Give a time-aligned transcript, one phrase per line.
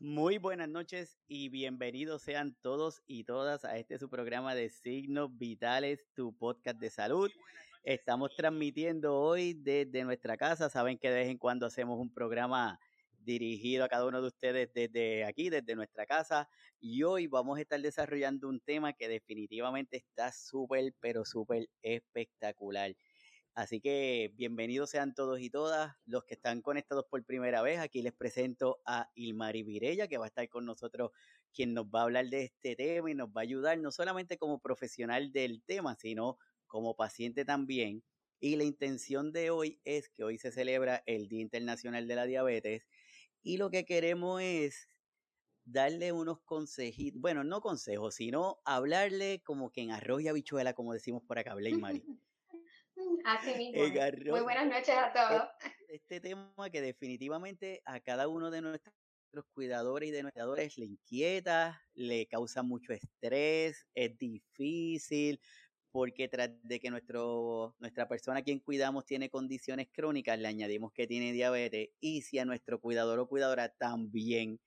[0.00, 5.36] Muy buenas noches y bienvenidos sean todos y todas a este su programa de Signos
[5.36, 7.28] Vitales, tu podcast de salud.
[7.82, 10.70] Estamos transmitiendo hoy desde nuestra casa.
[10.70, 12.78] Saben que de vez en cuando hacemos un programa
[13.24, 16.48] dirigido a cada uno de ustedes desde aquí, desde nuestra casa.
[16.78, 22.94] Y hoy vamos a estar desarrollando un tema que definitivamente está súper, pero súper espectacular.
[23.58, 27.80] Así que bienvenidos sean todos y todas los que están conectados por primera vez.
[27.80, 31.10] Aquí les presento a Ilmari Virella, que va a estar con nosotros,
[31.52, 34.38] quien nos va a hablar de este tema y nos va a ayudar no solamente
[34.38, 38.04] como profesional del tema, sino como paciente también.
[38.38, 42.26] Y la intención de hoy es que hoy se celebra el Día Internacional de la
[42.26, 42.86] Diabetes
[43.42, 44.88] y lo que queremos es
[45.64, 51.24] darle unos consejitos, bueno, no consejos, sino hablarle como que en arroz habichuela, como decimos
[51.24, 52.04] por acá, Blaine Mari.
[53.24, 53.82] Así mismo.
[54.30, 55.48] Muy buenas noches a todos.
[55.88, 58.94] Este tema que definitivamente a cada uno de nuestros
[59.52, 65.40] cuidadores y de nuestros cuidadores le inquieta, le causa mucho estrés, es difícil,
[65.90, 70.92] porque tras de que nuestro, nuestra persona a quien cuidamos tiene condiciones crónicas, le añadimos
[70.92, 74.60] que tiene diabetes y si a nuestro cuidador o cuidadora también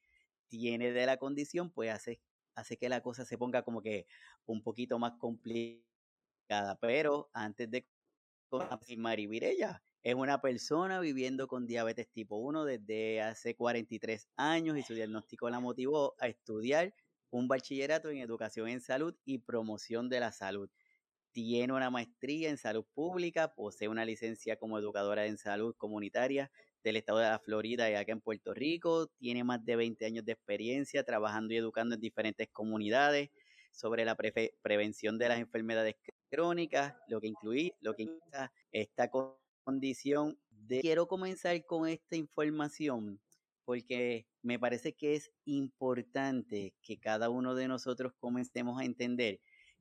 [0.48, 2.22] tiene de la condición, pues hace,
[2.56, 4.08] hace que la cosa se ponga como que
[4.46, 6.78] un poquito más complicada.
[6.82, 7.88] Pero antes de
[8.98, 14.84] Mari Virella es una persona viviendo con diabetes tipo 1 desde hace 43 años y
[14.84, 16.94] su diagnóstico la motivó a estudiar
[17.30, 20.70] un bachillerato en educación en salud y promoción de la salud.
[21.32, 26.52] Tiene una maestría en salud pública, posee una licencia como educadora en salud comunitaria
[26.84, 29.08] del estado de la Florida y acá en Puerto Rico.
[29.18, 33.30] Tiene más de 20 años de experiencia trabajando y educando en diferentes comunidades
[33.72, 35.96] sobre la prevención de las enfermedades
[36.30, 39.10] crónicas, lo que incluye, lo que incluye esta
[39.64, 40.38] condición.
[40.50, 40.82] De...
[40.82, 43.20] Quiero comenzar con esta información
[43.66, 49.40] porque me parece que es importante que cada uno de nosotros comencemos a entender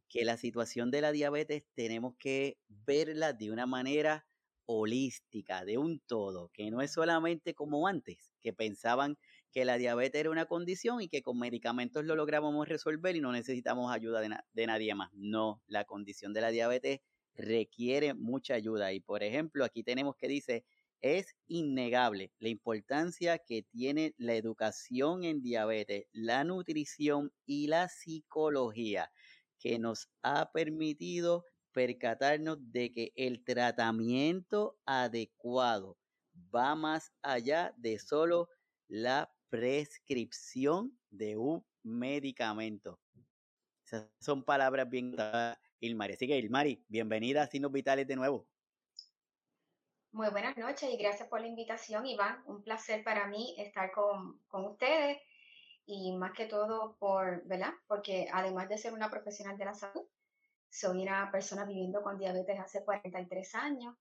[0.08, 4.26] que la situación de la diabetes tenemos que verla de una manera
[4.66, 9.19] holística, de un todo, que no es solamente como antes, que pensaban
[9.53, 13.33] que la diabetes era una condición y que con medicamentos lo lográbamos resolver y no
[13.33, 15.11] necesitamos ayuda de, nadie más.
[15.15, 17.00] No, la condición de la diabetes
[17.34, 20.65] requiere mucha ayuda y por ejemplo aquí tenemos que dice
[21.00, 29.10] es innegable la importancia que tiene la educación en diabetes, la nutrición y la psicología
[29.59, 35.97] que nos ha permitido percatarnos de que el tratamiento adecuado
[36.55, 38.49] va más allá de solo
[38.89, 43.00] la prescripción de un medicamento.
[43.84, 45.15] Esas son palabras bien
[45.81, 46.15] Ilmari.
[46.15, 48.47] Así que Ilmari, bienvenida a Signos Vitales de nuevo.
[50.12, 52.43] Muy buenas noches y gracias por la invitación, Iván.
[52.47, 55.19] Un placer para mí estar con, con ustedes
[55.87, 57.72] y más que todo por, ¿verdad?
[57.87, 60.06] Porque además de ser una profesional de la salud,
[60.69, 63.97] soy una persona viviendo con diabetes hace 43 años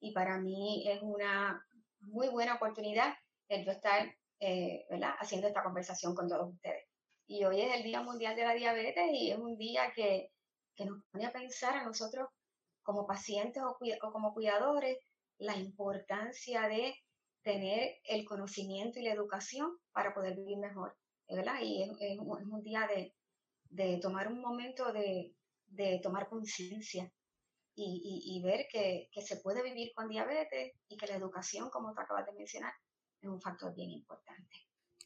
[0.00, 1.66] y para mí es una
[2.00, 3.14] muy buena oportunidad
[3.48, 4.14] el yo estar,
[4.44, 5.14] eh, ¿verdad?
[5.18, 6.84] Haciendo esta conversación con todos ustedes.
[7.26, 10.28] Y hoy es el Día Mundial de la Diabetes y es un día que,
[10.76, 12.28] que nos pone a pensar a nosotros
[12.82, 14.98] como pacientes o, o como cuidadores
[15.38, 16.94] la importancia de
[17.42, 20.94] tener el conocimiento y la educación para poder vivir mejor.
[21.28, 21.60] ¿verdad?
[21.62, 22.86] Y es, un día
[23.70, 25.34] de, tomar un momento de,
[26.02, 27.10] tomar conciencia
[27.74, 32.26] y, ver que, se puede vivir con diabetes y que la educación, como tú acabas
[32.26, 32.72] de mencionar,
[33.28, 34.56] es un factor bien importante.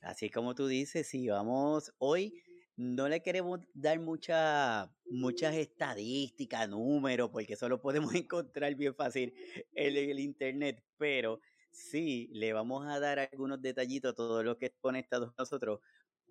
[0.02, 2.42] Así como tú dices, sí, vamos, hoy
[2.76, 9.34] no le queremos dar mucha, muchas estadísticas, números, porque eso lo podemos encontrar bien fácil
[9.72, 11.40] en el internet, pero
[11.70, 15.80] sí le vamos a dar algunos detallitos a todos los que conectados nosotros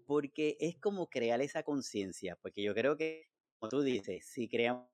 [0.05, 3.27] porque es como crear esa conciencia, porque yo creo que,
[3.59, 4.87] como tú dices, si creamos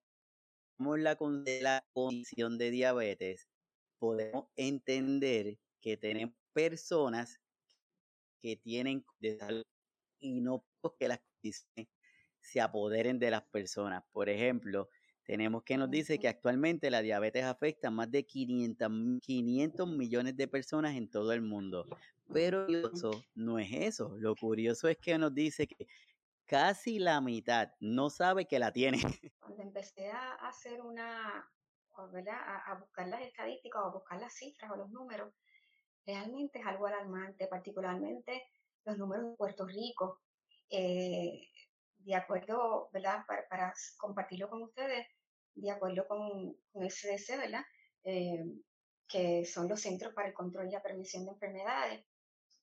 [0.80, 1.16] la,
[1.62, 3.48] la condición de diabetes,
[4.00, 7.40] podemos entender que tenemos personas
[8.42, 9.64] que tienen de salud
[10.20, 10.66] y no
[11.00, 11.88] que las condiciones
[12.42, 14.04] se apoderen de las personas.
[14.12, 14.90] Por ejemplo,
[15.24, 18.92] tenemos que nos dice que actualmente la diabetes afecta a más de 500,
[19.22, 21.86] 500 millones de personas en todo el mundo.
[22.32, 24.16] Pero eso no es eso.
[24.18, 25.88] Lo curioso es que nos dice que
[26.46, 28.98] casi la mitad no sabe que la tiene.
[29.40, 31.50] Cuando empecé a hacer una,
[32.12, 32.38] ¿verdad?
[32.66, 35.34] A, buscar las estadísticas o a buscar las cifras o los números,
[36.06, 38.44] realmente es algo alarmante, particularmente
[38.86, 40.22] los números de Puerto Rico.
[40.70, 41.48] Eh,
[42.00, 43.26] de acuerdo, ¿verdad?
[43.50, 45.08] Para, compartirlo con ustedes,
[45.56, 47.64] de acuerdo con, el CDC, ¿verdad?
[48.04, 48.44] Eh,
[49.08, 52.06] que son los Centros para el Control y la Prevención de Enfermedades,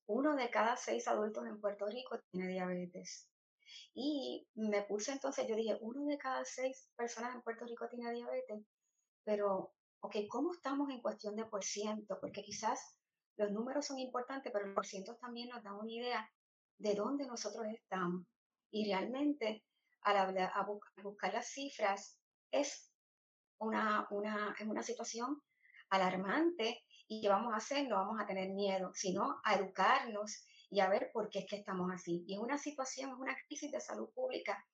[0.06, 3.28] uno de cada seis adultos en Puerto Rico tiene diabetes.
[3.94, 8.12] Y me puse entonces, yo dije, uno de cada seis personas en Puerto Rico tiene
[8.12, 8.64] diabetes,
[9.24, 12.18] pero, ok, ¿cómo estamos en cuestión de por ciento?
[12.20, 12.99] Porque quizás
[13.36, 16.30] los números son importantes, pero los cientos también nos dan una idea
[16.78, 18.26] de dónde nosotros estamos.
[18.70, 19.64] Y realmente,
[20.02, 20.66] al hablar, a
[21.02, 22.18] buscar las cifras,
[22.50, 22.92] es
[23.58, 25.42] una, una, es una situación
[25.90, 27.88] alarmante y ¿qué vamos a hacer?
[27.88, 31.56] No vamos a tener miedo, sino a educarnos y a ver por qué es que
[31.56, 32.24] estamos así.
[32.26, 34.64] Y es una situación, es una crisis de salud pública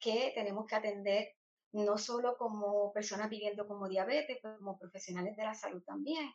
[0.00, 1.28] que tenemos que atender
[1.72, 6.32] no solo como personas viviendo como diabetes, pero como profesionales de la salud también.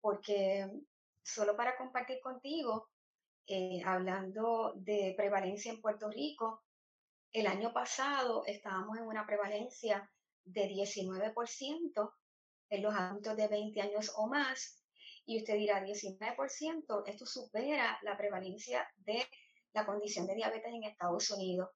[0.00, 0.66] Porque
[1.28, 2.88] solo para compartir contigo,
[3.46, 6.64] eh, hablando de prevalencia en Puerto Rico,
[7.32, 10.10] el año pasado estábamos en una prevalencia
[10.44, 12.12] de 19%
[12.70, 14.82] en los adultos de 20 años o más.
[15.26, 19.26] Y usted dirá, 19%, esto supera la prevalencia de
[19.74, 21.68] la condición de diabetes en Estados Unidos.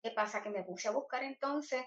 [0.00, 0.42] ¿Qué pasa?
[0.42, 1.84] Que me puse a buscar entonces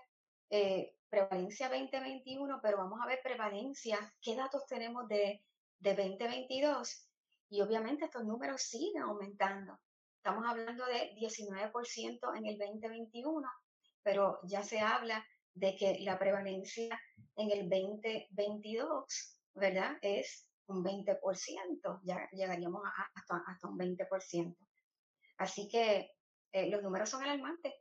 [0.50, 5.42] eh, prevalencia 2021, pero vamos a ver prevalencia, qué datos tenemos de,
[5.80, 7.08] de 2022.
[7.50, 9.80] Y obviamente estos números siguen aumentando.
[10.18, 13.48] Estamos hablando de 19% en el 2021,
[14.04, 17.00] pero ya se habla de que la prevalencia
[17.36, 19.98] en el 2022, ¿verdad?
[20.02, 22.82] Es un 20%, ya llegaríamos
[23.16, 24.56] hasta, hasta un 20%.
[25.38, 26.12] Así que
[26.52, 27.74] eh, los números son alarmantes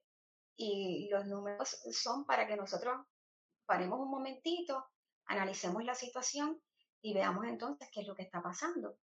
[0.56, 2.96] y los números son para que nosotros
[3.66, 4.86] paremos un momentito,
[5.26, 6.60] analicemos la situación
[7.06, 8.98] y veamos entonces qué es lo que está pasando.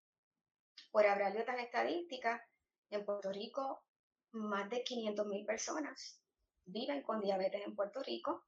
[0.92, 2.42] Por hablar de otras estadísticas,
[2.90, 3.84] en Puerto Rico
[4.34, 6.22] más de 500.000 personas
[6.66, 8.44] viven con diabetes en Puerto Rico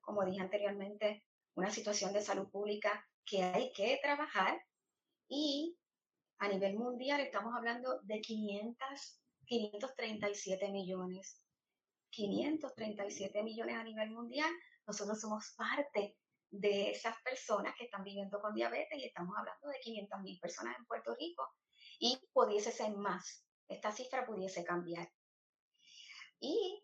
[0.00, 1.24] como dije anteriormente,
[1.54, 4.60] una situación de salud pública que hay que trabajar
[5.28, 5.78] y
[6.38, 11.40] a nivel mundial estamos hablando de 500, 537 millones.
[12.10, 14.50] 537 millones a nivel mundial.
[14.86, 16.16] Nosotros somos parte
[16.60, 20.76] de esas personas que están viviendo con diabetes y estamos hablando de 500 mil personas
[20.78, 21.48] en Puerto Rico
[21.98, 23.44] y pudiese ser más.
[23.66, 25.10] Esta cifra pudiese cambiar.
[26.38, 26.82] Y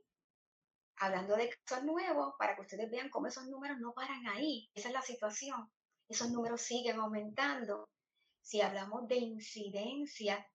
[0.96, 4.70] hablando de casos nuevos, para que ustedes vean cómo esos números no paran ahí.
[4.74, 5.70] Esa es la situación.
[6.08, 7.90] Esos números siguen aumentando.
[8.40, 10.46] Si hablamos de incidencia,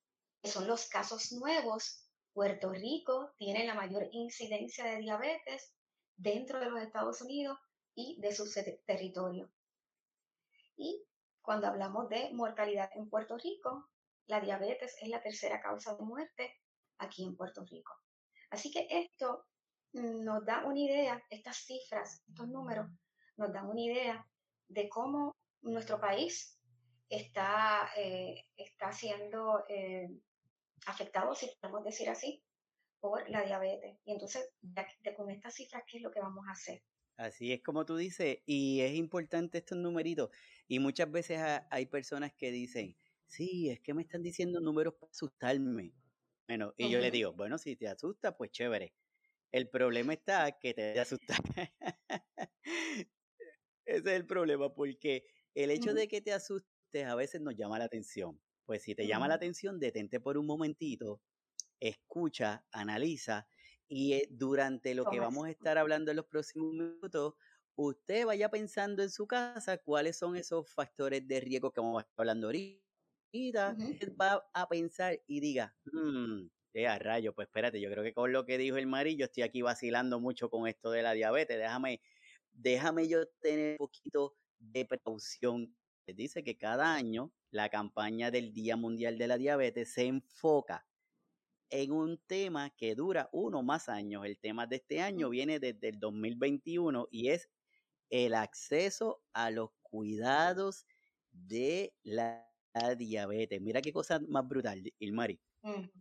[0.41, 5.74] que son los casos nuevos, Puerto Rico tiene la mayor incidencia de diabetes
[6.15, 7.59] dentro de los Estados Unidos
[7.95, 8.49] y de su
[8.85, 9.51] territorio.
[10.77, 11.03] Y
[11.41, 13.89] cuando hablamos de mortalidad en Puerto Rico,
[14.27, 16.53] la diabetes es la tercera causa de muerte
[16.97, 17.93] aquí en Puerto Rico.
[18.49, 19.45] Así que esto
[19.93, 22.88] nos da una idea, estas cifras, estos números,
[23.38, 24.27] nos dan una idea
[24.67, 26.57] de cómo nuestro país
[27.09, 30.09] está, eh, está siendo eh,
[30.85, 32.43] afectado, si podemos decir así,
[32.99, 33.99] por la diabetes.
[34.05, 34.49] Y entonces,
[35.17, 36.81] con estas cifras, ¿qué es lo que vamos a hacer?
[37.21, 40.31] Así es como tú dices, y es importante estos numeritos.
[40.68, 41.39] Y muchas veces
[41.69, 42.97] hay personas que dicen,
[43.27, 45.94] sí, es que me están diciendo números para asustarme.
[46.47, 48.95] Bueno, y yo le digo, bueno, si te asusta, pues chévere.
[49.51, 51.35] El problema está que te asusta.
[53.85, 57.77] Ese es el problema, porque el hecho de que te asustes a veces nos llama
[57.77, 58.41] la atención.
[58.65, 61.21] Pues si te llama la atención, detente por un momentito,
[61.79, 63.47] escucha, analiza
[63.91, 67.33] y eh, durante lo que vamos a estar hablando en los próximos minutos,
[67.75, 72.01] usted vaya pensando en su casa cuáles son esos factores de riesgo que vamos a
[72.07, 73.75] estar hablando ahorita.
[74.19, 78.31] Va a pensar y diga, mmm, eh, a rayo, pues espérate, yo creo que con
[78.31, 81.57] lo que dijo el Mari, yo estoy aquí vacilando mucho con esto de la diabetes.
[81.57, 82.01] Déjame,
[82.53, 85.75] déjame yo tener un poquito de precaución.
[86.07, 90.88] Dice que cada año la campaña del Día Mundial de la Diabetes se enfoca
[91.72, 94.25] en un tema que dura uno más años.
[94.25, 97.50] El tema de este año viene desde el 2021 y es
[98.10, 100.86] el acceso a los cuidados
[101.32, 102.48] de la
[102.98, 103.62] diabetes.
[103.62, 105.40] Mira qué cosa más brutal, Ilmari.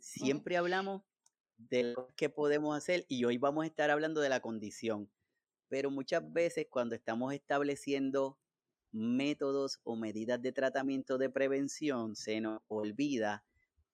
[0.00, 1.03] Siempre hablamos
[1.57, 5.11] de lo que podemos hacer y hoy vamos a estar hablando de la condición.
[5.69, 8.39] Pero muchas veces cuando estamos estableciendo
[8.91, 13.45] métodos o medidas de tratamiento de prevención, se nos olvida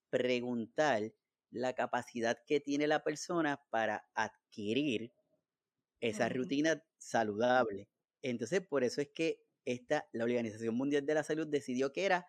[0.08, 1.12] preguntar
[1.50, 5.12] la capacidad que tiene la persona para adquirir
[6.00, 7.88] esa rutina saludable.
[8.22, 12.26] Entonces, por eso es que esta, la Organización Mundial de la Salud decidió que era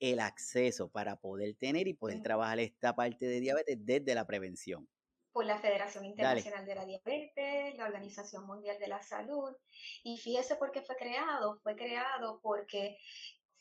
[0.00, 4.88] el acceso para poder tener y poder trabajar esta parte de diabetes desde la prevención.
[5.32, 9.54] Por la Federación Internacional de la Diabetes, la Organización Mundial de la Salud.
[10.02, 11.60] Y fíjese por qué fue creado.
[11.62, 12.96] Fue creado porque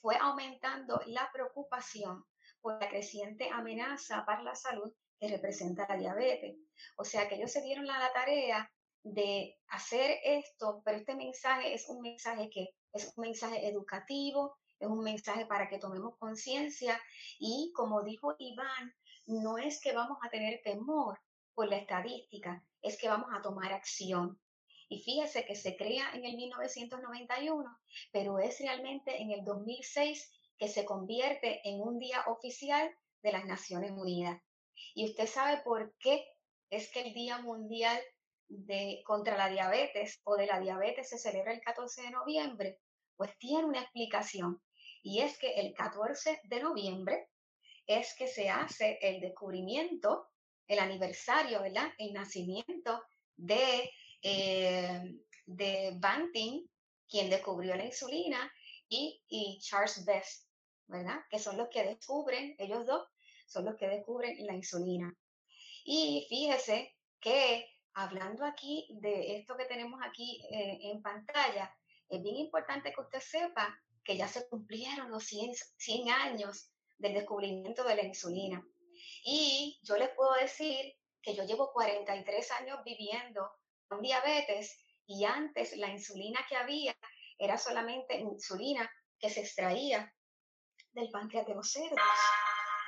[0.01, 2.23] fue aumentando la preocupación
[2.61, 6.57] por la creciente amenaza para la salud que representa la diabetes.
[6.95, 8.71] O sea que ellos se dieron la tarea
[9.03, 14.87] de hacer esto, pero este mensaje es un mensaje que es un mensaje educativo, es
[14.87, 16.99] un mensaje para que tomemos conciencia
[17.37, 18.93] y como dijo Iván,
[19.25, 21.19] no es que vamos a tener temor
[21.53, 24.39] por la estadística, es que vamos a tomar acción.
[24.91, 27.63] Y fíjese que se crea en el 1991,
[28.11, 33.45] pero es realmente en el 2006 que se convierte en un día oficial de las
[33.45, 34.39] Naciones Unidas.
[34.93, 36.23] Y usted sabe por qué
[36.69, 37.99] es que el Día Mundial
[38.47, 42.79] de, contra la Diabetes o de la Diabetes se celebra el 14 de noviembre.
[43.15, 44.61] Pues tiene una explicación.
[45.01, 47.29] Y es que el 14 de noviembre
[47.87, 50.27] es que se hace el descubrimiento,
[50.67, 51.91] el aniversario, ¿verdad?
[51.97, 53.01] El nacimiento
[53.35, 53.89] de
[54.21, 56.67] eh, de Banting,
[57.07, 58.51] quien descubrió la insulina,
[58.87, 60.48] y, y Charles Best,
[60.89, 61.19] ¿verdad?
[61.29, 63.07] Que son los que descubren, ellos dos
[63.47, 65.15] son los que descubren la insulina.
[65.85, 71.73] Y fíjese que hablando aquí de esto que tenemos aquí eh, en pantalla,
[72.09, 77.13] es bien importante que usted sepa que ya se cumplieron los 100, 100, años del
[77.13, 78.65] descubrimiento de la insulina.
[79.23, 83.51] Y yo les puedo decir que yo llevo 43 años viviendo
[83.87, 86.95] con diabetes y antes la insulina que había
[87.37, 90.11] era solamente insulina que se extraía
[90.93, 91.99] del páncreas de los cerdos.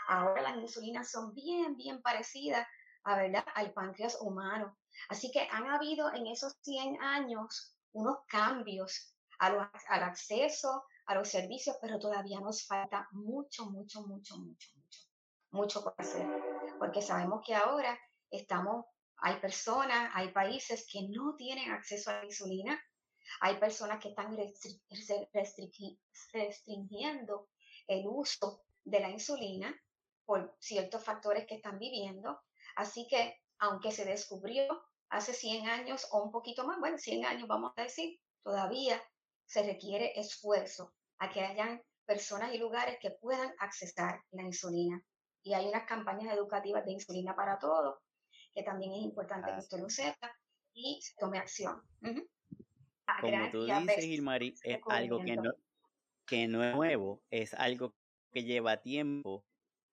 [0.08, 2.67] Ahora las insulinas son bien, bien parecidas
[3.03, 3.46] a, ¿verdad?
[3.55, 4.77] al páncreas humano.
[5.10, 11.77] Así que han habido en esos 100 años unos cambios al acceso a los servicios,
[11.81, 15.00] pero todavía nos falta mucho, mucho, mucho, mucho, mucho,
[15.51, 16.27] mucho por hacer.
[16.77, 17.98] Porque sabemos que ahora
[18.29, 18.86] estamos
[19.22, 22.81] hay personas, hay países que no tienen acceso a la insulina.
[23.39, 24.36] Hay personas que están
[26.34, 27.50] restringiendo
[27.88, 29.75] el uso de la insulina
[30.25, 32.39] por ciertos factores que están viviendo.
[32.75, 37.47] Así que, aunque se descubrió hace 100 años o un poquito más, bueno, 100 años
[37.47, 39.01] vamos a decir, todavía
[39.45, 45.03] se requiere esfuerzo a que hayan personas y lugares que puedan accesar la insulina.
[45.43, 48.00] Y hay unas campañas educativas de insulina para todos
[48.53, 50.31] que también es importante que usted lo sepa
[50.73, 51.81] y tome acción.
[53.21, 55.51] Como tú dices, Ilmari, es algo que no,
[56.31, 57.93] que no es nuevo, es algo
[58.31, 59.43] que lleva tiempo.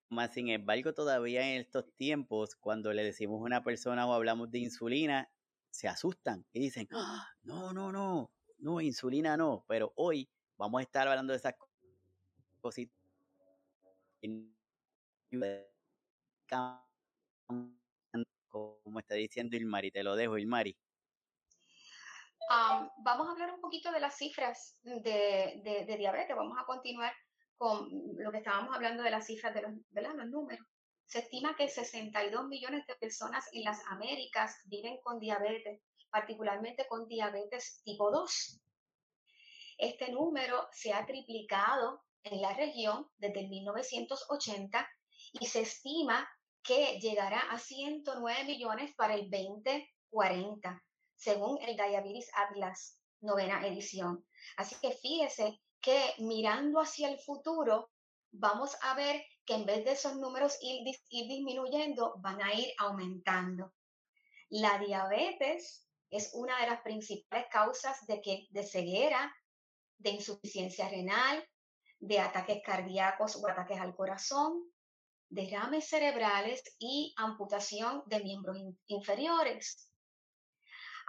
[0.09, 4.49] Más sin embargo, todavía en estos tiempos, cuando le decimos a una persona o hablamos
[4.49, 5.29] de insulina,
[5.69, 7.27] se asustan y dicen, ¡Ah!
[7.43, 9.65] no, no, no, no, insulina no.
[9.67, 11.55] Pero hoy vamos a estar hablando de esas
[12.61, 12.95] cositas
[18.47, 19.91] como está diciendo Ilmari.
[19.91, 20.77] Te lo dejo, Ilmari.
[22.49, 26.35] Vamos a hablar un poquito de las cifras de, diabetes.
[26.35, 27.13] Vamos a continuar
[27.57, 27.87] con
[28.17, 30.65] lo que estábamos hablando de las cifras de los, números.
[31.05, 37.07] Se estima que 62 millones de personas en las Américas viven con diabetes, particularmente con
[37.07, 38.61] diabetes tipo 2.
[39.77, 44.87] Este número se ha triplicado en la región desde el 1980
[45.33, 46.27] y se estima
[46.63, 50.83] que llegará a 109 millones para el 2040,
[51.19, 54.25] según el Diabetes Atlas, novena edición.
[54.55, 57.91] Así que fíjese que mirando hacia el futuro,
[58.31, 63.73] vamos a ver que en vez de esos números ir, disminuyendo, van a ir aumentando.
[64.49, 69.35] La diabetes es una de las principales causas de, que, de ceguera,
[69.97, 71.45] de insuficiencia renal,
[71.99, 74.71] de ataques cardíacos o ataques al corazón,
[75.27, 78.57] derrames cerebrales y amputación de miembros
[78.87, 79.88] inferiores.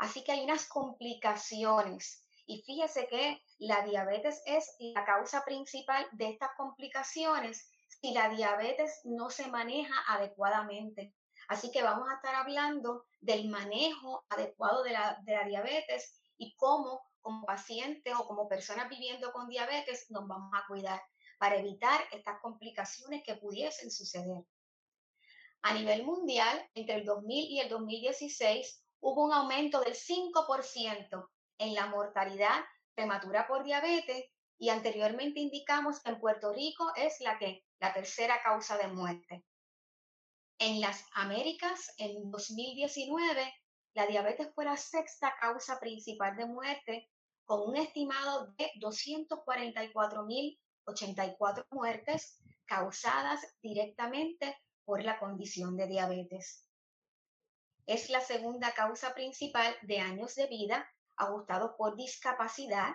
[0.00, 2.24] Así que hay unas complicaciones.
[2.46, 9.02] Y fíjese que la diabetes es la causa principal de estas complicaciones si la diabetes
[9.04, 11.14] no se maneja adecuadamente.
[11.48, 17.44] Así que vamos a estar hablando del manejo adecuado de la, diabetes y cómo como
[17.44, 21.02] pacientes o como personas viviendo con diabetes nos vamos a cuidar
[21.38, 24.46] para evitar estas complicaciones que pudiesen suceder.
[25.60, 31.28] A nivel mundial, entre el 2000 y el 2016, hubo un aumento del 5%
[31.58, 32.64] en la mortalidad
[32.94, 34.26] prematura por diabetes
[34.58, 39.44] y anteriormente indicamos que en Puerto Rico es la que la tercera causa de muerte.
[40.58, 43.54] En las Américas, en 2019,
[43.94, 47.08] la diabetes fue la sexta causa principal de muerte,
[47.44, 56.66] con un estimado de 244 mil 84 muertes causadas directamente por la condición de diabetes.
[57.86, 62.94] Es la segunda causa principal de años de vida ajustados por discapacidad,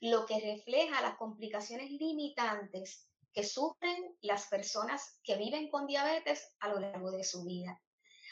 [0.00, 6.68] lo que refleja las complicaciones limitantes que sufren las personas que viven con diabetes a
[6.68, 7.80] lo largo de su vida.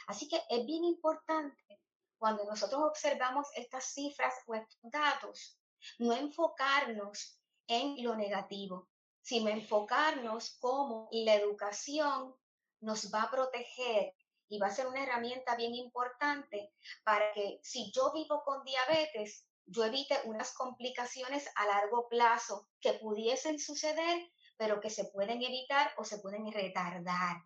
[0.07, 1.81] Así que es bien importante
[2.19, 5.59] cuando nosotros observamos estas cifras o estos datos,
[5.99, 8.89] no enfocarnos en lo negativo,
[9.23, 12.35] sino enfocarnos cómo la educación
[12.81, 14.15] nos va a proteger
[14.51, 16.73] y va a ser una herramienta bien importante
[17.05, 22.95] para que si yo vivo con diabetes, yo evite unas complicaciones a largo plazo que
[22.95, 27.37] pudiesen suceder, pero que se pueden evitar o se pueden retardar.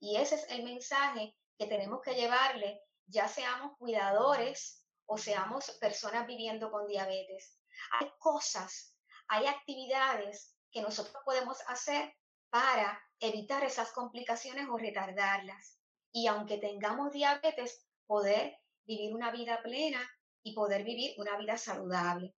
[0.00, 6.26] Y ese es el mensaje que tenemos que llevarle, ya seamos cuidadores o seamos personas
[6.26, 7.60] viviendo con diabetes.
[8.00, 8.96] Hay cosas,
[9.28, 12.12] hay actividades que nosotros podemos hacer
[12.50, 15.79] para evitar esas complicaciones o retardarlas.
[16.12, 20.00] Y aunque tengamos diabetes, poder vivir una vida plena
[20.42, 22.34] y poder vivir una vida saludable.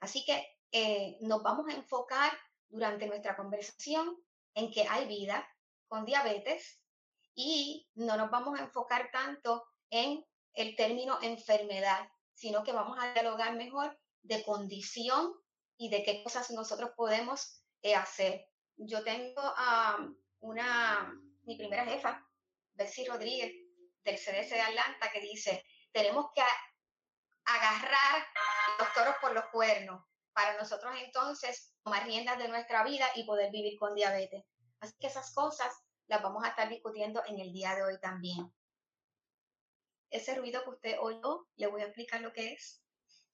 [0.00, 2.32] Así que eh, nos vamos a enfocar
[2.68, 4.16] durante nuestra conversación
[4.54, 5.46] en que hay vida
[5.86, 6.80] con diabetes
[7.34, 13.12] y no nos vamos a enfocar tanto en el término enfermedad, sino que vamos a
[13.12, 15.34] dialogar mejor de condición
[15.76, 18.46] y de qué cosas nosotros podemos eh, hacer.
[18.76, 19.98] Yo tengo a
[20.40, 22.23] una, mi primera jefa,
[22.74, 23.52] Betsy Rodríguez,
[24.04, 26.42] del CDC de Atlanta, que dice, tenemos que
[27.44, 28.26] agarrar
[28.78, 30.02] los toros por los cuernos
[30.34, 34.44] para nosotros entonces tomar riendas de nuestra vida y poder vivir con diabetes.
[34.80, 35.72] Así que esas cosas
[36.08, 38.52] las vamos a estar discutiendo en el día de hoy también.
[40.10, 42.82] Ese ruido que usted oyó, le voy a explicar lo que es.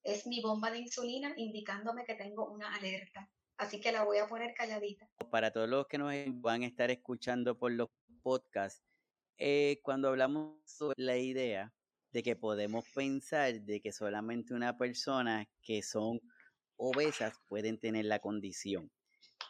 [0.02, 3.28] Es mi bomba de insulina indicándome que tengo una alerta.
[3.56, 5.08] Así que la voy a poner calladita.
[5.30, 7.88] Para todos los que nos van a estar escuchando por los
[8.22, 8.82] podcasts,
[9.38, 11.72] eh, cuando hablamos sobre la idea
[12.12, 16.20] de que podemos pensar de que solamente una persona que son
[16.76, 18.90] obesas pueden tener la condición,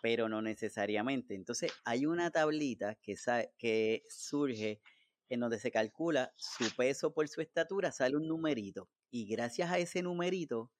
[0.02, 1.34] pero no necesariamente.
[1.34, 3.16] Entonces hay una tablita que,
[3.56, 4.80] que surge
[5.28, 9.78] en donde se calcula su peso por su estatura, sale un numerito y gracias a
[9.78, 10.70] ese numerito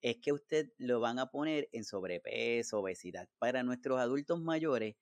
[0.00, 3.28] es que usted lo van a poner en sobrepeso, obesidad.
[3.38, 4.96] Para nuestros adultos mayores,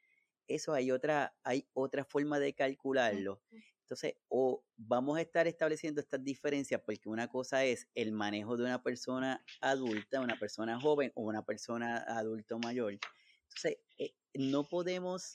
[0.49, 3.41] eso hay otra, hay otra forma de calcularlo.
[3.87, 8.65] Entonces, o vamos a estar estableciendo estas diferencias porque una cosa es el manejo de
[8.65, 12.99] una persona adulta, una persona joven o una persona adulto mayor.
[13.45, 15.35] Entonces, eh, no podemos,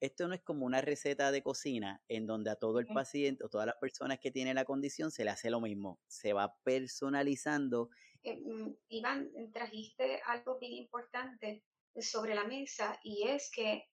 [0.00, 3.50] esto no es como una receta de cocina en donde a todo el paciente o
[3.50, 7.90] todas las personas que tienen la condición se le hace lo mismo, se va personalizando.
[8.22, 11.64] Eh, mm, Iván, trajiste algo bien importante
[11.96, 13.89] sobre la mesa y es que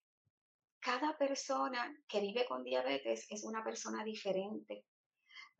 [0.80, 4.86] cada persona que vive con diabetes es una persona diferente.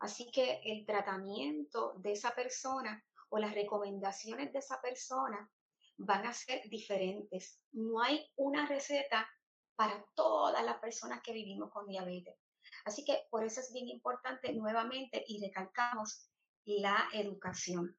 [0.00, 5.50] Así que el tratamiento de esa persona o las recomendaciones de esa persona
[5.98, 7.60] van a ser diferentes.
[7.72, 9.28] No hay una receta
[9.76, 12.36] para todas las personas que vivimos con diabetes.
[12.84, 16.30] Así que por eso es bien importante nuevamente y recalcamos
[16.64, 17.96] la educación.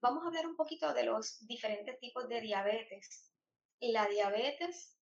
[0.00, 3.30] Vamos a hablar un poquito de los diferentes tipos de diabetes.
[3.80, 4.99] La diabetes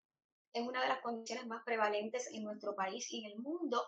[0.59, 3.83] es una de las condiciones más prevalentes en nuestro país y en el mundo.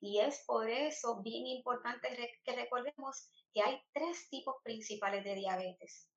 [0.00, 2.08] Y es por eso bien importante
[2.44, 6.08] que recordemos que hay tres tipos principales de diabetes.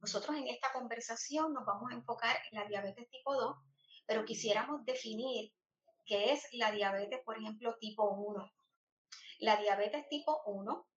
[0.00, 3.56] Nosotros en esta conversación nos vamos a enfocar en la diabetes tipo 2,
[4.06, 5.52] pero quisiéramos definir
[6.04, 8.52] qué es la diabetes, por ejemplo, tipo 1.
[9.38, 10.88] La diabetes tipo 1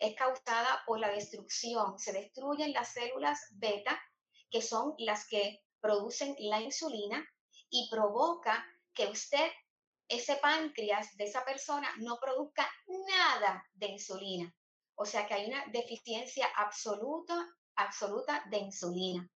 [0.00, 1.98] es causada por la destrucción.
[1.98, 4.00] Se destruyen las células beta,
[4.50, 7.24] que son las que producen la insulina,
[7.70, 9.50] y provoca que usted,
[10.08, 14.54] ese páncreas de esa persona, no produzca nada de insulina.
[14.94, 19.30] O sea que hay una deficiencia absoluta, absoluta de insulina.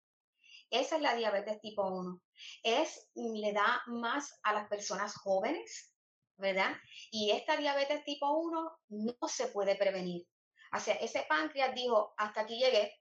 [0.69, 2.21] Esa es la diabetes tipo 1.
[2.63, 5.93] Es, le da más a las personas jóvenes,
[6.37, 6.75] ¿verdad?
[7.11, 10.27] Y esta diabetes tipo 1 no se puede prevenir.
[10.75, 12.91] O sea, ese páncreas dijo, hasta aquí llegué.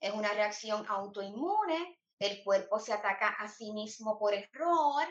[0.00, 5.04] Es una reacción autoinmune el cuerpo se ataca a sí mismo por error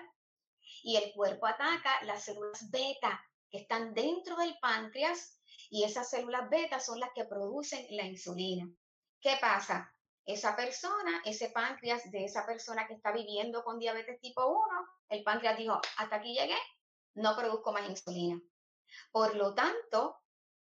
[0.83, 3.19] y el cuerpo ataca las células beta
[3.49, 5.41] que están dentro del páncreas
[5.71, 8.71] y esas células beta son las que producen la insulina.
[9.19, 9.93] ¿Qué pasa?
[10.23, 14.65] Esa persona, ese páncreas de esa persona que está viviendo con diabetes tipo 1,
[15.09, 16.57] el páncreas dijo, hasta aquí llegué,
[17.15, 18.39] no produzco más insulina.
[19.11, 20.15] Por lo tanto,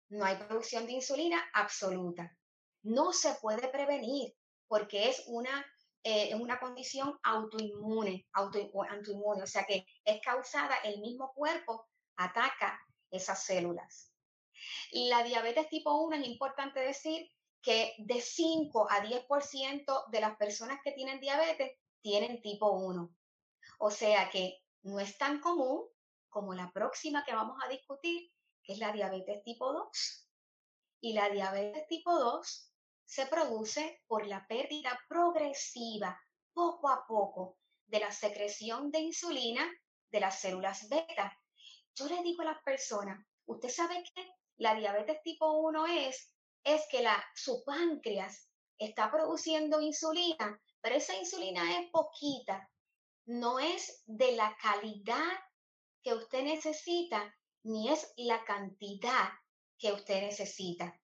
[0.07, 2.37] no hay producción de insulina absoluta.
[2.83, 4.33] No se puede prevenir
[4.69, 5.65] porque es una
[6.03, 12.79] eh, es una condición autoinmune, autoinmune, o sea que es causada, el mismo cuerpo ataca
[13.11, 14.13] esas células.
[14.91, 17.29] La diabetes tipo 1 es importante decir
[17.61, 23.09] que de 5 a 10% de las personas que tienen diabetes tienen tipo 1.
[23.79, 25.85] O sea que no es tan común
[26.29, 28.31] como la próxima que vamos a discutir,
[28.63, 30.29] que es la diabetes tipo 2.
[31.01, 32.68] Y la diabetes tipo 2
[33.09, 36.15] se produce por la pérdida progresiva,
[36.53, 39.67] poco a poco, de la secreción de insulina
[40.11, 41.35] de las células beta.
[41.95, 46.31] Yo le digo a las personas, usted sabe que la diabetes tipo 1 es,
[46.63, 52.69] es que la, su páncreas está produciendo insulina, pero esa insulina es poquita,
[53.25, 55.33] no es de la calidad
[56.03, 59.31] que usted necesita, ni es la cantidad
[59.79, 60.95] que usted necesita.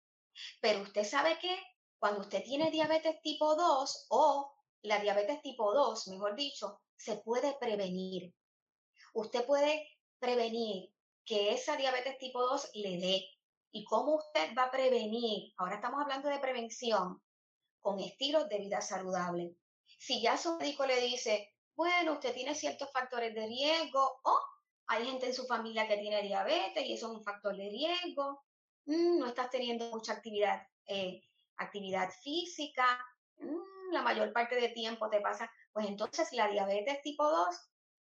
[0.61, 6.07] Pero usted sabe que cuando usted tiene diabetes tipo 2 o la diabetes tipo 2,
[6.09, 8.33] mejor dicho, se puede prevenir.
[9.13, 9.87] Usted puede
[10.19, 10.91] prevenir
[11.25, 13.25] que esa diabetes tipo 2 le dé.
[13.71, 15.53] ¿Y cómo usted va a prevenir?
[15.57, 17.21] Ahora estamos hablando de prevención
[17.81, 19.55] con estilos de vida saludable.
[19.99, 24.39] Si ya su médico le dice, bueno, usted tiene ciertos factores de riesgo o
[24.87, 28.43] hay gente en su familia que tiene diabetes y eso es un factor de riesgo,
[28.85, 31.23] mm, no estás teniendo mucha actividad, eh,
[31.57, 32.99] actividad física,
[33.37, 37.55] mm, la mayor parte del tiempo te pasa, pues entonces la diabetes tipo 2,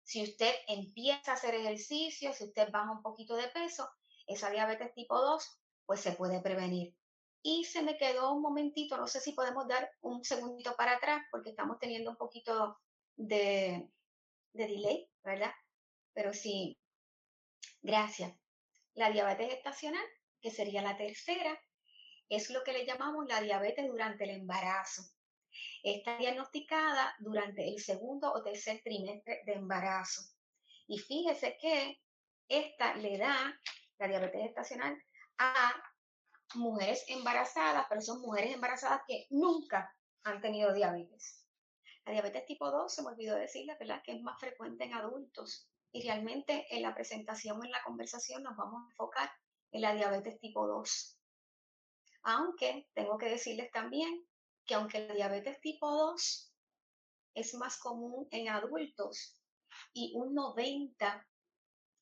[0.02, 3.88] si usted empieza a hacer ejercicio, si usted baja un poquito de peso,
[4.26, 6.94] esa diabetes tipo 2, pues se puede prevenir.
[7.42, 11.22] Y se me quedó un momentito, no sé si podemos dar un segundito para atrás,
[11.30, 12.78] porque estamos teniendo un poquito
[13.16, 13.90] de,
[14.52, 15.52] de delay, ¿verdad?
[16.12, 16.78] Pero sí,
[17.80, 18.32] gracias.
[18.94, 20.04] La diabetes estacional,
[20.40, 21.58] que sería la tercera,
[22.28, 25.02] es lo que le llamamos la diabetes durante el embarazo.
[25.82, 30.22] Está diagnosticada durante el segundo o tercer trimestre de embarazo.
[30.86, 32.00] Y fíjese que
[32.48, 33.58] esta le da,
[33.98, 34.96] la diabetes estacional,
[35.38, 35.74] a
[36.54, 41.46] mujeres embarazadas, pero son mujeres embarazadas que nunca han tenido diabetes.
[42.04, 44.02] La diabetes tipo 2, se me olvidó decirle, ¿verdad?
[44.04, 45.68] Que es más frecuente en adultos.
[45.92, 49.30] Y realmente en la presentación, en la conversación, nos vamos a enfocar
[49.72, 51.18] en la diabetes tipo 2.
[52.22, 54.24] Aunque tengo que decirles también
[54.64, 56.52] que aunque la diabetes tipo 2
[57.34, 59.38] es más común en adultos
[59.92, 61.26] y un 90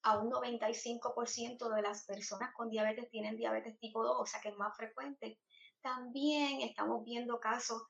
[0.02, 4.48] a un 95% de las personas con diabetes tienen diabetes tipo 2, o sea que
[4.48, 5.38] es más frecuente.
[5.82, 7.82] También estamos viendo casos,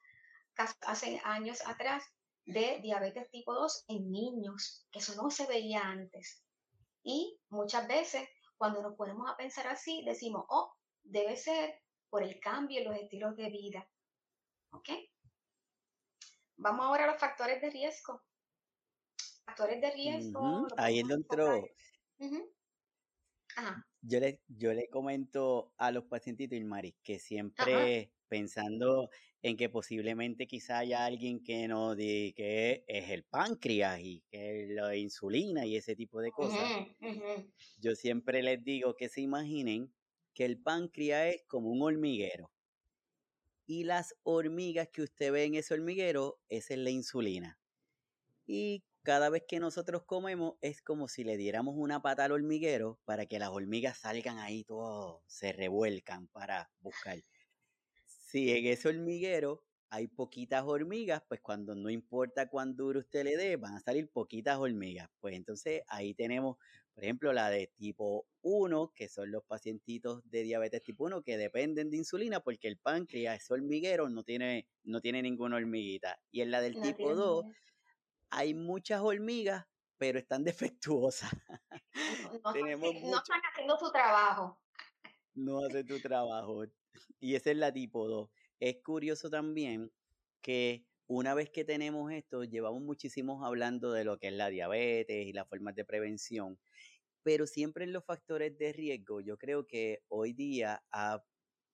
[0.82, 2.04] hace años atrás
[2.44, 6.42] de diabetes tipo 2 en niños, que eso no se veía antes.
[7.02, 12.38] Y muchas veces cuando nos ponemos a pensar así, decimos, oh, debe ser por el
[12.40, 13.88] cambio en los estilos de vida.
[14.72, 14.88] ¿Ok?
[16.56, 18.22] Vamos ahora a los factores de riesgo.
[19.46, 20.66] Factores de riesgo.
[20.76, 21.64] Ahí él entró.
[24.02, 29.10] Yo le, yo le comento a los pacientitos, Ilmari, que siempre pensando
[29.42, 34.64] en que posiblemente quizá haya alguien que no diga que es el páncreas y que
[34.64, 36.60] es la insulina y ese tipo de cosas.
[37.78, 39.92] Yo siempre les digo que se imaginen
[40.34, 42.50] que el páncreas es como un hormiguero.
[43.66, 47.58] Y las hormigas que usted ve en ese hormiguero, esa es la insulina.
[48.46, 52.98] Y cada vez que nosotros comemos es como si le diéramos una pata al hormiguero
[53.04, 57.22] para que las hormigas salgan ahí todo, se revuelcan para buscar.
[58.06, 63.36] Si en ese hormiguero hay poquitas hormigas, pues cuando no importa cuán duro usted le
[63.36, 65.10] dé, van a salir poquitas hormigas.
[65.18, 66.58] Pues entonces ahí tenemos,
[66.94, 71.36] por ejemplo, la de tipo 1, que son los pacientitos de diabetes tipo 1 que
[71.36, 76.20] dependen de insulina porque el páncreas, ese hormiguero, no tiene, no tiene ninguna hormiguita.
[76.30, 77.46] Y en la del tipo 2
[78.30, 79.66] hay muchas hormigas,
[79.98, 80.44] pero están
[80.78, 81.32] defectuosas.
[82.44, 82.54] No,
[83.18, 84.60] están haciendo su trabajo.
[85.34, 86.64] No hace tu trabajo.
[87.18, 88.30] Y esa es la tipo 2.
[88.60, 89.90] Es curioso también
[90.42, 95.26] que una vez que tenemos esto, llevamos muchísimos hablando de lo que es la diabetes
[95.26, 96.58] y las formas de prevención,
[97.22, 101.24] pero siempre en los factores de riesgo, yo creo que hoy día a,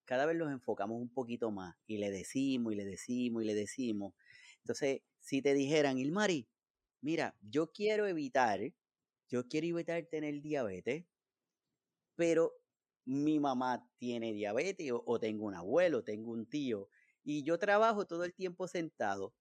[0.04, 3.54] cada vez los enfocamos un poquito más y le decimos y le decimos y le
[3.54, 4.14] decimos.
[4.58, 6.48] Entonces, si te dijeran, Ilmari,
[7.00, 8.60] mira, yo quiero evitar,
[9.28, 11.04] yo quiero evitar tener diabetes,
[12.14, 12.54] pero
[13.06, 16.88] mi mamá tiene diabetes o, tengo un abuelo, tengo un tío
[17.22, 19.34] y yo trabajo todo el tiempo sentado.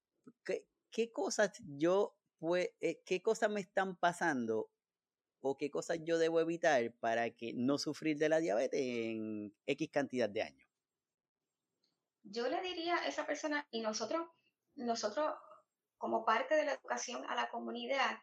[0.43, 2.69] ¿Qué, cosas yo pues,
[3.05, 4.69] qué cosas me están pasando
[5.41, 9.89] o qué cosas yo debo evitar para que no sufrir de la diabetes en X
[9.91, 10.67] cantidad de años?
[12.23, 14.27] Yo le diría a esa persona, y nosotros,
[14.75, 15.35] nosotros
[15.97, 18.19] como parte de la educación a la comunidad,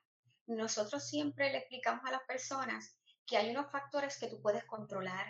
[0.47, 5.27] nosotros siempre le explicamos a las personas que hay unos factores que tú puedes controlar,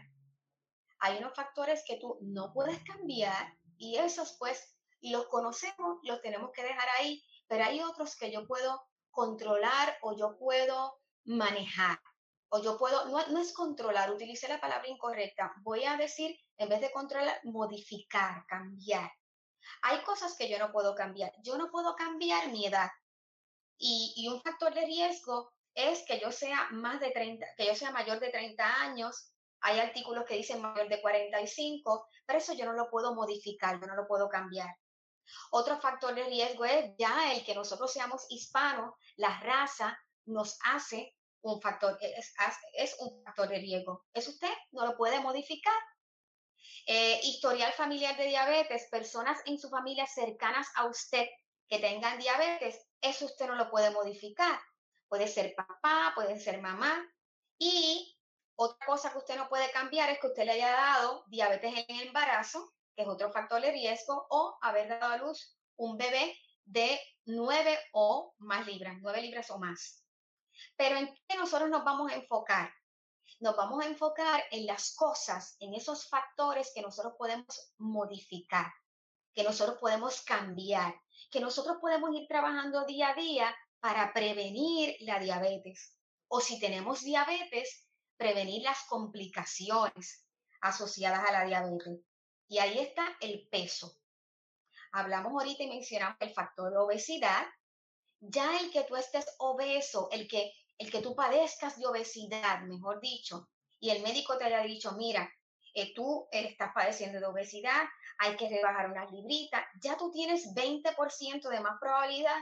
[0.99, 6.51] hay unos factores que tú no puedes cambiar y esos pues los conocemos, los tenemos
[6.53, 11.99] que dejar ahí, pero hay otros que yo puedo controlar o yo puedo manejar.
[12.51, 15.55] O yo puedo, no, no es controlar, utilicé la palabra incorrecta.
[15.63, 19.11] Voy a decir, en vez de controlar, modificar, cambiar.
[19.83, 21.33] Hay cosas que yo no puedo cambiar.
[21.43, 22.91] Yo no puedo cambiar mi edad.
[23.79, 27.75] Y, y, un factor de riesgo es que yo sea más de 30, que yo
[27.75, 29.33] sea mayor de 30 años.
[29.61, 33.87] Hay artículos que dicen mayor de 45, pero eso yo no lo puedo modificar, yo
[33.87, 34.69] no lo puedo cambiar.
[35.51, 41.15] Otro factor de riesgo es ya el que nosotros seamos hispanos, la raza nos hace
[41.43, 42.35] un factor, es,
[42.75, 44.05] es un factor de riesgo.
[44.13, 44.53] ¿Es usted?
[44.73, 45.81] ¿No lo puede modificar?
[46.87, 51.27] Eh, historial familiar de diabetes, personas en su familia cercanas a usted
[51.69, 54.59] que tengan diabetes, eso usted no lo puede modificar.
[55.13, 57.07] Puede ser papá, puede ser mamá.
[57.59, 58.19] Y
[58.57, 61.97] otra cosa que usted no puede cambiar es que usted le haya dado diabetes en
[61.97, 66.35] el embarazo, que es otro factor de riesgo, o haber dado a luz un bebé
[66.65, 70.03] de 9 o más libras, 9 libras o más.
[70.77, 72.73] Pero ¿en qué nosotros nos vamos a enfocar?
[73.39, 78.73] Nos vamos a enfocar en las cosas, en esos factores que nosotros podemos modificar,
[79.35, 80.99] que nosotros podemos cambiar,
[81.31, 85.99] que nosotros podemos ir trabajando día a día para prevenir la diabetes.
[86.29, 90.25] O si tenemos diabetes, prevenir las complicaciones
[90.61, 91.99] asociadas a la diabetes.
[92.47, 93.99] Y ahí está el peso.
[94.93, 97.45] Hablamos ahorita y mencionamos el factor de obesidad.
[98.21, 103.01] Ya el que tú estés obeso, el que, el que tú padezcas de obesidad, mejor
[103.01, 103.49] dicho,
[103.81, 105.29] y el médico te haya dicho, mira,
[105.75, 107.83] eh, tú estás padeciendo de obesidad,
[108.19, 112.41] hay que rebajar unas libritas, ya tú tienes 20% de más probabilidad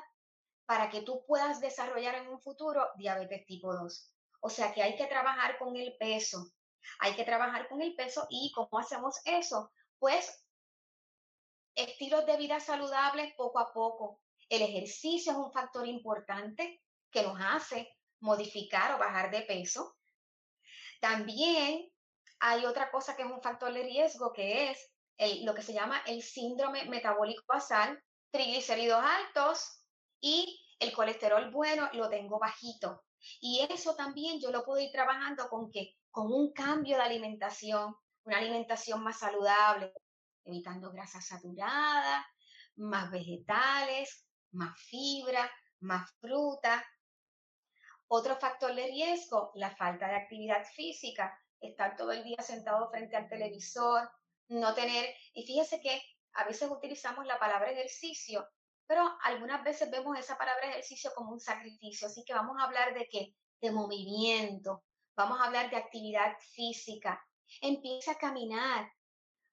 [0.70, 4.14] para que tú puedas desarrollar en un futuro diabetes tipo 2.
[4.38, 6.52] O sea que hay que trabajar con el peso,
[7.00, 9.72] hay que trabajar con el peso y ¿cómo hacemos eso?
[9.98, 10.46] Pues
[11.74, 14.20] estilos de vida saludables poco a poco.
[14.48, 16.80] El ejercicio es un factor importante
[17.11, 19.96] que nos hace modificar o bajar de peso.
[21.00, 21.90] También
[22.38, 24.92] hay otra cosa que es un factor de riesgo que es
[25.42, 29.79] lo que se llama el síndrome metabólico basal, triglicéridos altos
[30.20, 33.04] y el colesterol bueno lo tengo bajito.
[33.40, 37.94] Y eso también yo lo puedo ir trabajando con que con un cambio de alimentación,
[38.24, 39.92] una alimentación más saludable,
[40.44, 42.24] evitando grasas saturadas,
[42.76, 46.85] más vegetales, más fibra, más fruta.
[48.09, 53.16] Otro factor de riesgo, la falta de actividad física, estar todo el día sentado frente
[53.16, 54.11] al televisor,
[54.48, 56.02] no tener, y fíjese que
[56.33, 58.48] a veces utilizamos la palabra ejercicio,
[58.90, 62.92] pero algunas veces vemos esa palabra ejercicio como un sacrificio, así que vamos a hablar
[62.92, 63.37] de qué?
[63.61, 64.83] De movimiento,
[65.14, 67.24] vamos a hablar de actividad física.
[67.61, 68.92] Empieza a caminar,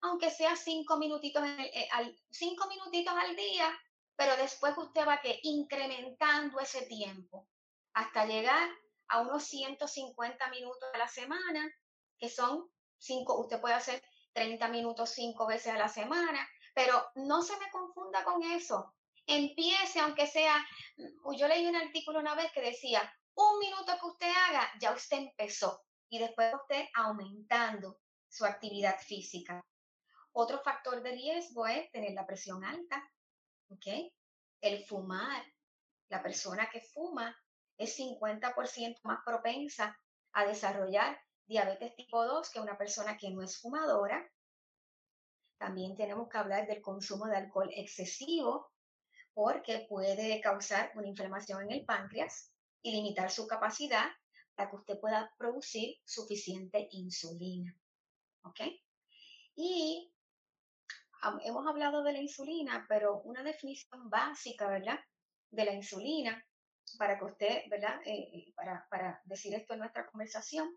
[0.01, 3.69] aunque sea cinco minutitos, eh, al, cinco minutitos al día,
[4.15, 7.47] pero después usted va que incrementando ese tiempo
[7.93, 8.67] hasta llegar
[9.07, 11.71] a unos 150 minutos a la semana,
[12.17, 14.01] que son cinco, usted puede hacer
[14.33, 18.95] 30 minutos cinco veces a la semana, pero no se me confunda con eso.
[19.27, 23.01] Empiece, aunque sea, mm, yo leí un artículo una vez que decía,
[23.35, 29.61] un minuto que usted haga, ya usted empezó y después usted aumentando su actividad física.
[30.31, 33.03] Otro factor de riesgo es tener la presión alta,
[33.69, 34.11] ¿ok?
[34.61, 35.43] El fumar.
[36.09, 37.37] La persona que fuma
[37.77, 39.99] es 50% más propensa
[40.31, 44.25] a desarrollar diabetes tipo 2 que una persona que no es fumadora.
[45.57, 48.71] También tenemos que hablar del consumo de alcohol excesivo
[49.37, 54.07] porque puede causar una inflamación en el páncreas y limitar su capacidad
[54.55, 57.77] para que usted pueda producir suficiente insulina.
[58.41, 58.61] ¿Ok?
[59.55, 60.11] Y
[61.43, 64.99] hemos hablado de la insulina, pero una definición básica, ¿verdad?
[65.51, 66.43] De la insulina,
[66.97, 68.01] para que usted, ¿verdad?
[68.05, 70.75] Eh, para, para decir esto en nuestra conversación,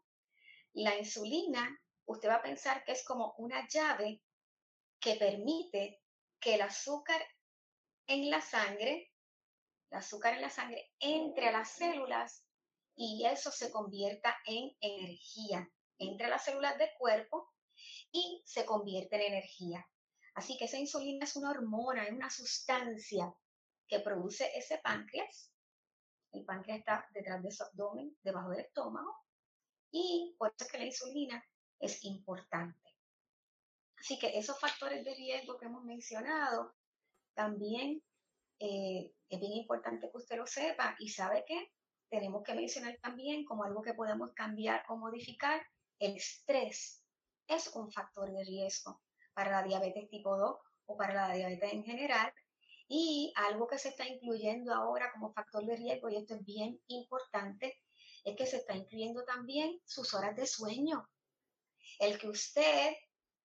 [0.74, 4.20] la insulina, usted va a pensar que es como una llave
[5.00, 6.02] que permite
[6.38, 7.22] que el azúcar
[8.10, 9.12] en la sangre,
[9.88, 12.44] el azúcar en la sangre entre a las células
[12.96, 17.52] y eso se convierta en energía, entre las células del cuerpo
[18.10, 19.88] y se convierte en energía.
[20.34, 23.32] Así que esa insulina es una hormona, es una sustancia
[23.86, 25.52] que produce ese páncreas.
[26.32, 29.16] El páncreas está detrás de su abdomen, debajo del estómago,
[29.92, 31.44] y por eso es que la insulina
[31.78, 32.96] es importante.
[33.96, 36.74] Así que esos factores de riesgo que hemos mencionado,
[37.34, 38.02] también
[38.58, 41.72] eh, es bien importante que usted lo sepa y sabe que
[42.10, 45.62] tenemos que mencionar también como algo que podemos cambiar o modificar,
[45.98, 47.02] el estrés
[47.46, 49.00] es un factor de riesgo
[49.32, 52.32] para la diabetes tipo 2 o para la diabetes en general.
[52.88, 56.80] Y algo que se está incluyendo ahora como factor de riesgo, y esto es bien
[56.88, 57.78] importante,
[58.24, 61.08] es que se está incluyendo también sus horas de sueño.
[62.00, 62.96] El que usted,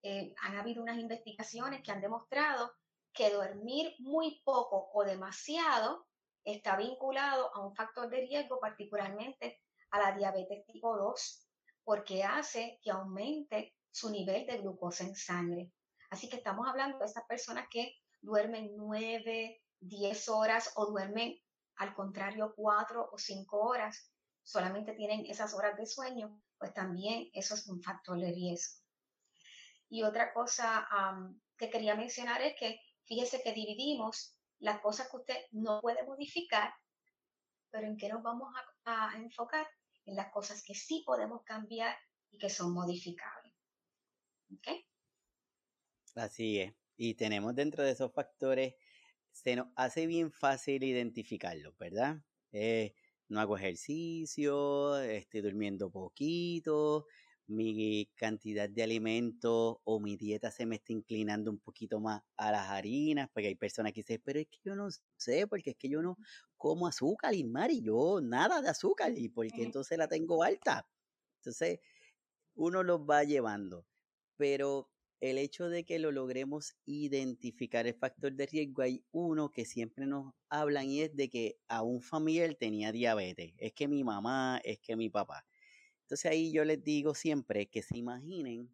[0.02, 2.74] eh, han habido unas investigaciones que han demostrado
[3.16, 6.06] que dormir muy poco o demasiado
[6.44, 11.48] está vinculado a un factor de riesgo, particularmente a la diabetes tipo 2,
[11.84, 15.72] porque hace que aumente su nivel de glucosa en sangre.
[16.10, 21.40] Así que estamos hablando de esas personas que duermen 9, 10 horas o duermen
[21.78, 24.12] al contrario 4 o 5 horas,
[24.44, 28.84] solamente tienen esas horas de sueño, pues también eso es un factor de riesgo.
[29.90, 30.88] Y otra cosa
[31.58, 36.74] que quería mencionar es que fíjese que dividimos las cosas que usted no puede modificar,
[37.72, 38.54] pero en qué nos vamos
[38.86, 39.68] a, enfocar
[40.06, 41.96] en las cosas que sí podemos cambiar
[42.32, 43.54] y que son modificables.
[44.54, 44.68] ¿Ok?
[46.16, 46.74] Así es.
[46.98, 48.76] Y tenemos dentro de esos factores,
[49.32, 52.18] se nos hace bien fácil identificarlos, ¿verdad?
[52.52, 52.96] Eh,
[53.28, 57.08] no hago ejercicio, estoy durmiendo poquito,
[57.48, 62.52] mi cantidad de alimentos o mi dieta se me está inclinando un poquito más a
[62.52, 65.76] las harinas, porque hay personas que dicen, pero es que yo no sé, porque es
[65.78, 66.18] que yo no
[66.58, 70.88] como azúcar, y Mari, yo nada de azúcar, y porque entonces la tengo alta.
[71.42, 71.80] Entonces,
[72.56, 73.86] uno los va llevando,
[74.38, 74.90] pero
[75.22, 80.06] el hecho de que lo logremos identificar el factor de riesgo, hay uno que siempre
[80.06, 84.60] nos hablan y es de que a un familiar tenía diabetes, es que mi mamá,
[84.64, 85.46] es que mi papá.
[86.06, 88.70] Entonces ahí yo les digo siempre que se imaginen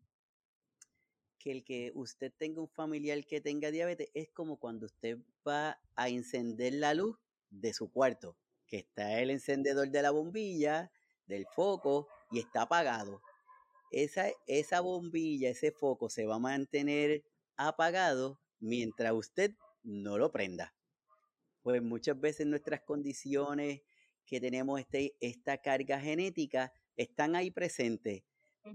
[1.38, 5.18] que el que usted tenga un familiar que tenga diabetes es como cuando usted
[5.48, 7.18] va a encender la luz
[7.50, 10.92] de su cuarto, que está el encendedor de la bombilla,
[11.26, 13.22] del foco y está apagado
[13.92, 17.24] esa, esa bombilla, ese foco se va a mantener
[17.58, 20.74] apagado mientras usted no lo prenda.
[21.62, 23.82] Pues muchas veces nuestras condiciones
[24.26, 28.24] que tenemos este, esta carga genética están ahí presentes.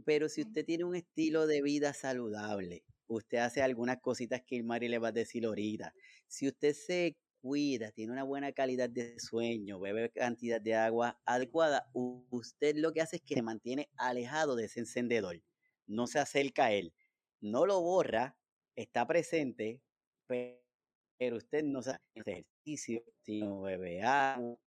[0.04, 4.64] Pero si usted tiene un estilo de vida saludable, usted hace algunas cositas que el
[4.64, 5.94] Mari le va a decir ahorita.
[6.26, 11.88] Si usted se cuida, tiene una buena calidad de sueño, bebe cantidad de agua adecuada,
[11.92, 15.40] usted lo que hace es que se mantiene alejado de ese encendedor,
[15.86, 16.92] no se acerca a él,
[17.40, 18.36] no lo borra,
[18.74, 19.80] está presente,
[20.26, 24.58] pero usted no hace ejercicio, si no bebe agua,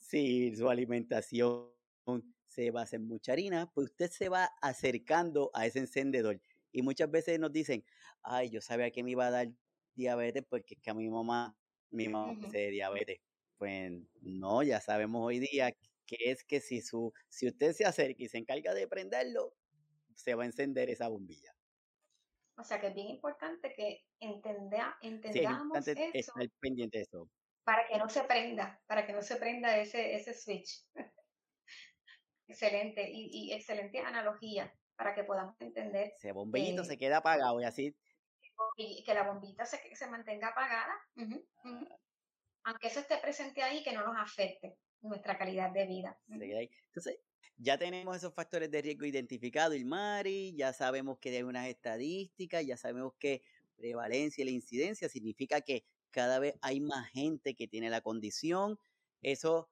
[0.00, 1.75] si su alimentación
[2.46, 6.40] se basa en mucha harina, pues usted se va acercando a ese encendedor.
[6.72, 7.84] Y muchas veces nos dicen,
[8.22, 9.48] ay, yo sabía que me iba a dar
[9.94, 11.56] diabetes porque es que a mi mamá,
[11.90, 13.20] mi mamá uh diabetes.
[13.58, 15.72] Pues no, ya sabemos hoy día
[16.06, 19.54] que es que si, su, si usted se acerca y se encarga de prenderlo,
[20.14, 21.54] se va a encender esa bombilla.
[22.58, 26.32] O sea que es bien importante que entenda, entendamos sí, eso.
[26.32, 27.28] Estar pendiente de eso.
[27.64, 30.86] Para que no se prenda, para que no se prenda ese, ese switch.
[32.48, 36.12] Excelente, y, excelente analogía para que podamos entender.
[36.16, 37.94] Ese bombillito se queda apagado y así
[38.76, 40.94] y que la bombita se, se mantenga apagada,
[42.64, 46.18] aunque eso esté presente ahí, que no nos afecte nuestra calidad de vida.
[46.28, 47.18] Entonces,
[47.56, 52.76] ya tenemos esos factores de riesgo identificados, Ilmari, ya sabemos que hay unas estadísticas, ya
[52.76, 53.42] sabemos que
[53.76, 58.78] prevalencia y la incidencia significa que cada vez hay más gente que tiene la condición.
[59.22, 59.68] Eso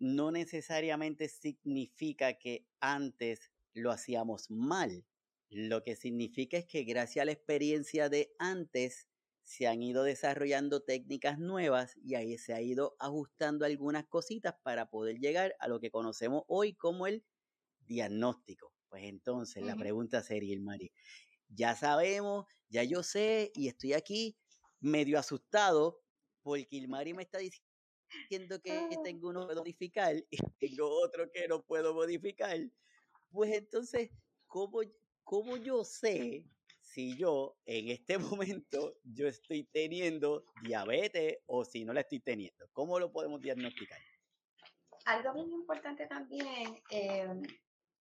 [0.00, 5.04] no necesariamente significa que antes lo hacíamos mal.
[5.50, 9.08] Lo que significa es que gracias a la experiencia de antes
[9.42, 14.90] se han ido desarrollando técnicas nuevas y ahí se ha ido ajustando algunas cositas para
[14.90, 17.24] poder llegar a lo que conocemos hoy como el
[17.86, 18.72] diagnóstico.
[18.88, 20.92] Pues entonces la pregunta sería, Mari,
[21.48, 24.36] ya sabemos, ya yo sé y estoy aquí
[24.80, 26.00] medio asustado
[26.42, 27.69] porque Ilmari me está diciendo
[28.28, 29.02] que ah.
[29.02, 32.58] tengo uno que modificar y tengo otro que no puedo modificar.
[33.30, 34.10] Pues entonces,
[34.46, 34.80] ¿cómo,
[35.24, 36.44] ¿cómo yo sé
[36.80, 42.68] si yo en este momento yo estoy teniendo diabetes o si no la estoy teniendo?
[42.72, 43.98] ¿Cómo lo podemos diagnosticar?
[45.06, 47.42] Algo bien importante también, em,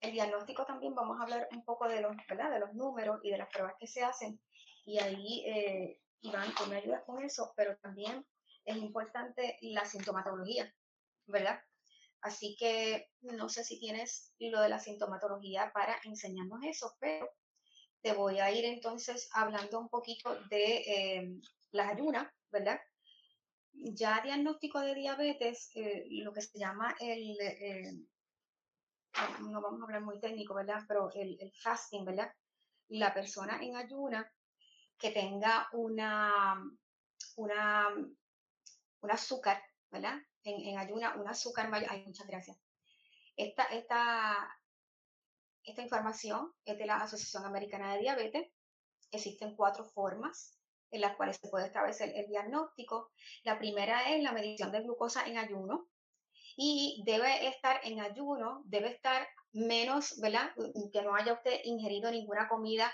[0.01, 2.51] el diagnóstico también vamos a hablar un poco de los, ¿verdad?
[2.51, 4.39] de los números y de las pruebas que se hacen.
[4.85, 8.25] Y ahí, eh, Iván, tú me ayudas con eso, pero también
[8.69, 10.71] es importante la sintomatología,
[11.25, 11.59] ¿verdad?
[12.21, 17.29] Así que no sé si tienes lo de la sintomatología para enseñarnos eso, pero
[18.01, 21.39] te voy a ir entonces hablando un poquito de eh,
[21.71, 22.79] las ayunas, ¿verdad?
[23.73, 27.93] Ya diagnóstico de diabetes, eh, lo que se llama el, eh,
[29.41, 30.83] no vamos a hablar muy técnico, ¿verdad?
[30.87, 32.31] Pero el, el fasting, ¿verdad?
[32.89, 34.31] La persona en ayuna
[34.97, 36.61] que tenga una
[37.39, 37.87] una,
[39.01, 40.17] un azúcar, ¿verdad?
[40.43, 41.89] En, en ayuna, un azúcar mayor.
[41.91, 42.57] Ay, muchas gracias.
[43.35, 44.35] Esta, esta,
[45.63, 48.51] esta información es de la Asociación Americana de Diabetes.
[49.11, 50.59] Existen cuatro formas
[50.91, 53.11] en las cuales se puede establecer el diagnóstico.
[53.43, 55.87] La primera es la medición de glucosa en ayuno
[56.55, 60.51] y debe estar en ayuno, debe estar menos, ¿verdad?
[60.91, 62.91] Que no haya usted ingerido ninguna comida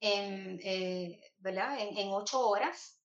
[0.00, 1.78] en, eh, ¿verdad?
[1.78, 3.00] En, ocho horas.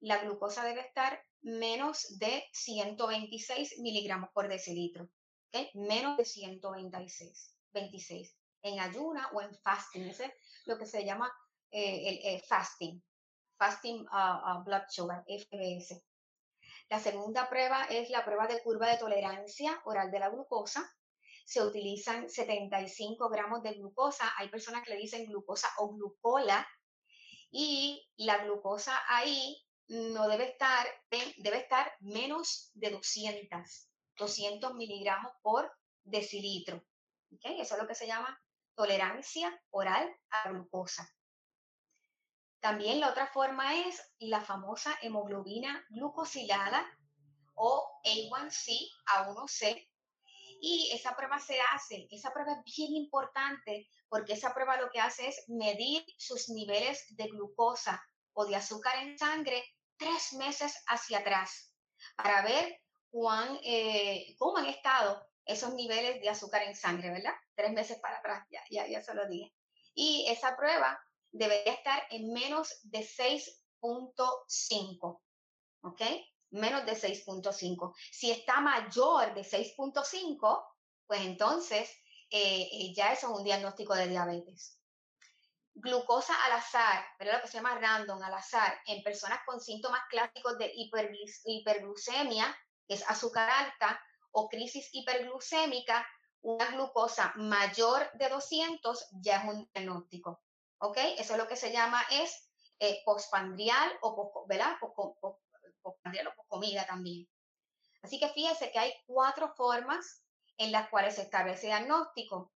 [0.00, 5.08] La glucosa debe estar menos de 126 miligramos por decilitro.
[5.74, 10.08] Menos de 126 26, en ayuna o en fasting.
[10.08, 10.32] Ese es
[10.66, 11.32] lo que se llama
[11.70, 13.02] eh, el, fasting.
[13.58, 16.02] Fasting uh, uh, Blood Sugar, FBS.
[16.88, 20.90] La segunda prueba es la prueba de curva de tolerancia oral de la glucosa.
[21.44, 24.32] Se utilizan 75 gramos de glucosa.
[24.38, 26.66] Hay personas que le dicen glucosa o glucola.
[27.50, 29.56] Y la glucosa ahí
[29.88, 35.70] no debe estar, debe estar menos de 200, 200 miligramos por
[36.04, 36.84] decilitro.
[37.30, 38.38] Eso es lo que se llama
[38.74, 41.08] tolerancia oral a glucosa.
[42.60, 46.84] También la otra forma es la famosa hemoglobina glucosilada
[47.54, 48.72] o A1C,
[49.16, 49.88] A1C.
[50.60, 54.98] Y esa prueba se hace, esa prueba es bien importante porque esa prueba lo que
[54.98, 59.62] hace es medir sus niveles de glucosa o de azúcar en sangre
[59.98, 61.72] tres meses hacia atrás
[62.16, 62.80] para ver
[63.10, 67.32] cuán, eh, cómo han estado esos niveles de azúcar en sangre, ¿verdad?
[67.54, 69.52] Tres meses para atrás, ya, ya, ya se lo dije.
[69.94, 71.00] Y esa prueba
[71.32, 75.22] debería estar en menos de 6.5,
[75.82, 76.02] ¿ok?
[76.50, 77.94] Menos de 6.5.
[78.12, 80.64] Si está mayor de 6.5,
[81.06, 81.90] pues entonces
[82.30, 84.77] eh, eh, ya eso es un diagnóstico de diabetes.
[85.80, 87.34] Glucosa al azar, ¿verdad?
[87.36, 90.72] Lo que se llama random, al azar, en personas con síntomas clásicos de
[91.44, 92.56] hiperglucemia,
[92.86, 94.00] que es azúcar alta,
[94.32, 96.06] o crisis hiperglucémica,
[96.42, 100.42] una glucosa mayor de 200 ya es un diagnóstico.
[100.78, 100.96] ¿ok?
[101.18, 104.30] Eso es lo que se llama es eh, postpandrial o,
[105.82, 107.28] postpandrial o postcomida también.
[108.02, 110.24] Así que fíjense que hay cuatro formas
[110.56, 112.52] en las cuales se establece diagnóstico.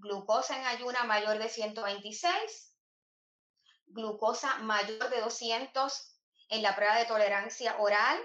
[0.00, 2.74] Glucosa en ayuna mayor de 126,
[3.86, 6.16] glucosa mayor de 200
[6.48, 8.18] en la prueba de tolerancia oral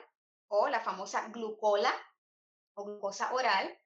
[0.47, 1.93] o la famosa glucola
[2.75, 3.77] o glucosa oral,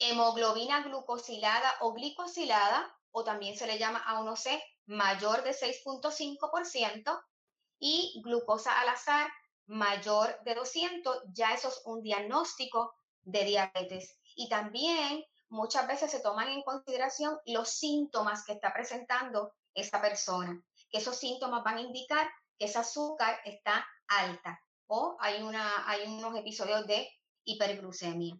[0.00, 7.22] hemoglobina glucosilada o glicosilada o también se le llama A1C mayor de 6.5%
[7.78, 9.30] y glucosa al azar
[9.66, 12.92] mayor de 200, ya eso es un diagnóstico
[13.22, 14.18] de diabetes.
[14.34, 20.62] Y también muchas veces se toman en consideración los síntomas que está presentando esa persona,
[20.92, 22.28] esos síntomas van a indicar
[22.58, 27.08] que ese azúcar está alta o hay, una, hay unos episodios de
[27.44, 28.38] hiperglucemia.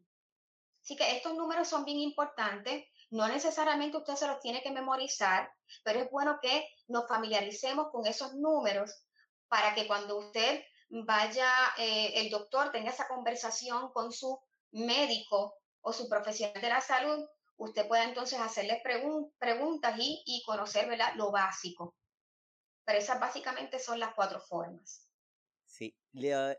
[0.82, 5.50] Así que estos números son bien importantes no necesariamente usted se los tiene que memorizar,
[5.82, 9.02] pero es bueno que nos familiaricemos con esos números
[9.48, 14.38] para que cuando usted vaya, eh, el doctor tenga esa conversación con su
[14.72, 17.26] médico o su profesional de la salud,
[17.56, 21.96] usted pueda entonces hacerle preguntas y, conocer lo básico.
[22.84, 25.08] Pero esas básicamente son las cuatro formas.
[25.66, 25.94] Sí,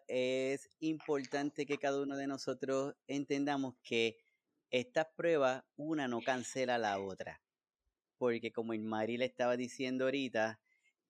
[0.08, 4.18] es importante que cada uno de nosotros entendamos que
[4.70, 7.42] estas pruebas, una no cancela la otra.
[8.18, 10.60] Porque como Mari le estaba diciendo ahorita,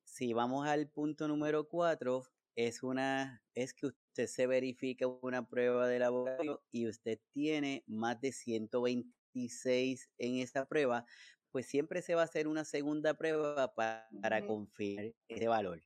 [0.04, 5.88] si vamos al punto número cuatro, es una, es que usted se verifica una prueba
[5.88, 11.06] de laboratorio y usted tiene más de 126 en esa prueba,
[11.52, 15.84] pues siempre se va a hacer una segunda prueba para, para confirmar ese valor.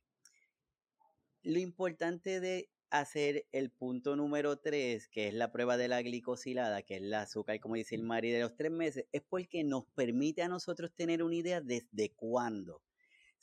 [1.42, 6.82] Lo importante de hacer el punto número 3, que es la prueba de la glicosilada,
[6.82, 9.84] que es el azúcar, como dice el Mari, de los tres meses, es porque nos
[9.94, 12.82] permite a nosotros tener una idea desde cuándo.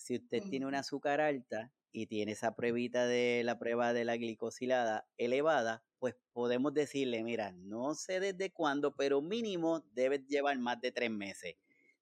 [0.02, 4.18] Si usted tiene una azúcar alta y tiene esa pruebita de la prueba de la
[4.18, 10.82] glicosilada elevada, pues podemos decirle, mira, no sé desde cuándo, pero mínimo debe llevar más
[10.82, 11.56] de tres meses.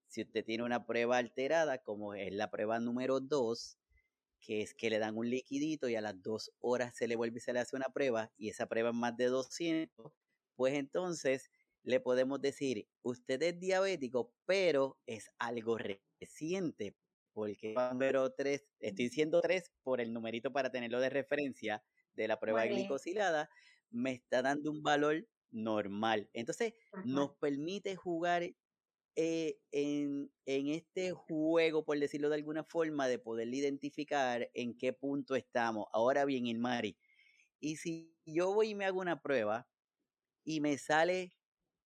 [0.08, 3.78] Si usted tiene una prueba alterada, como es la prueba número 2,
[4.40, 7.40] que es que le dan un liquidito y a las dos horas se le vuelve
[7.40, 10.14] y se le hace una prueba y esa prueba es más de 200,
[10.56, 11.50] pues entonces
[11.84, 16.96] le podemos decir, usted es diabético, pero es algo reciente,
[17.34, 22.40] porque número 3, estoy diciendo 3 por el numerito para tenerlo de referencia de la
[22.40, 23.50] prueba de glicosilada,
[23.90, 26.30] me está dando un valor normal.
[26.34, 26.74] Entonces,
[27.06, 28.44] nos permite jugar
[29.16, 34.94] eh, en, en, este juego, por decirlo de alguna forma, de poder identificar en qué
[34.94, 35.88] punto estamos.
[35.92, 36.98] Ahora bien, Ilmari,
[37.60, 39.68] y si yo voy y me hago una prueba
[40.44, 41.34] y me sale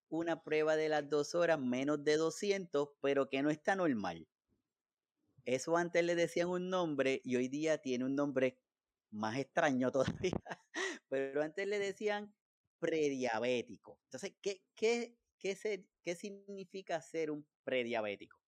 [0.08, 4.28] una prueba de las dos horas menos de 200, pero que no está normal.
[5.44, 8.60] Eso antes le decían un nombre y hoy día tiene un nombre
[9.10, 9.90] más extraño
[10.30, 10.40] todavía,
[11.08, 12.34] pero antes le decían
[12.78, 14.00] prediabético.
[14.04, 18.38] Entonces, ¿qué, qué, qué, qué significa ser un prediabético?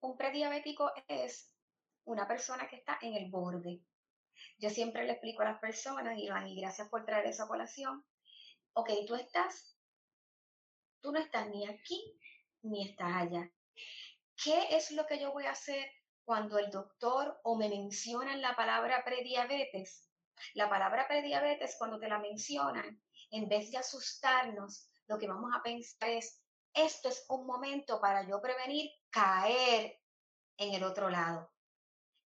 [0.00, 1.54] Un prediabético es
[2.04, 3.82] una persona que está en el borde.
[4.58, 8.04] Yo siempre le explico a las personas, Iván, y gracias por traer esa colación.
[8.74, 9.76] Ok, tú estás,
[11.00, 12.18] tú no estás ni aquí
[12.62, 13.52] ni estás allá.
[14.42, 15.90] ¿Qué es lo que yo voy a hacer
[16.24, 20.08] cuando el doctor o me mencionan la palabra prediabetes?
[20.54, 25.62] La palabra prediabetes, cuando te la mencionan, en vez de asustarnos, lo que vamos a
[25.62, 26.40] pensar es,
[26.72, 29.98] esto es un momento para yo prevenir caer
[30.56, 31.50] en el otro lado.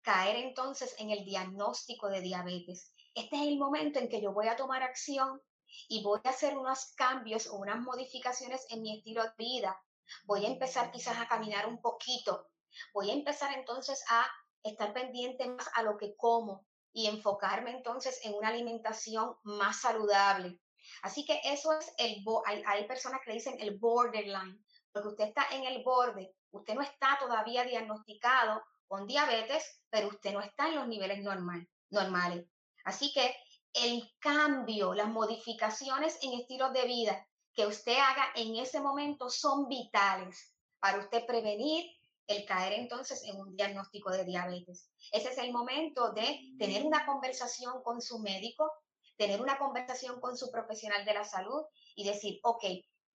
[0.02, 2.94] Caer entonces en el diagnóstico de diabetes.
[3.16, 5.42] Este es el momento en que yo voy a tomar acción
[5.88, 9.82] y voy a hacer unos cambios o unas modificaciones en mi estilo de vida.
[10.26, 12.50] Voy a empezar quizás a caminar un poquito.
[12.94, 14.26] Voy a empezar entonces a
[14.64, 20.60] estar pendiente más a lo que como, y enfocarme entonces en una alimentación más saludable.
[21.04, 25.48] Así que eso es el, hay, hay personas que dicen el borderline, porque usted está
[25.52, 30.76] en el borde, usted no está todavía diagnosticado con diabetes, pero usted no está en
[30.76, 32.46] los niveles normal, normales.
[32.84, 33.36] Así que
[33.74, 39.68] el cambio, las modificaciones en estilos de vida que usted haga en ese momento son
[39.68, 41.86] vitales para usted prevenir
[42.28, 44.90] el caer entonces en un diagnóstico de diabetes.
[45.12, 48.72] Ese es el momento de tener una conversación con su médico,
[49.18, 51.64] tener una conversación con su profesional de la salud
[51.96, 52.64] y decir, ok,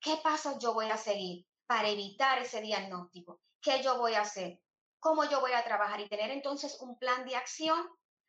[0.00, 3.40] ¿qué pasos yo voy a seguir para evitar ese diagnóstico?
[3.60, 4.60] ¿Qué yo voy a hacer?
[5.00, 6.00] ¿Cómo yo voy a trabajar?
[6.00, 7.86] Y tener entonces un plan de acción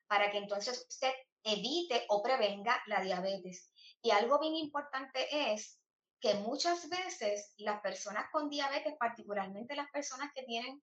[0.07, 1.11] para que entonces usted
[1.43, 3.71] evite o prevenga la diabetes.
[4.01, 5.76] Y algo bien importante es
[6.19, 10.81] que muchas veces las personas con diabetes, particularmente las personas que tienen,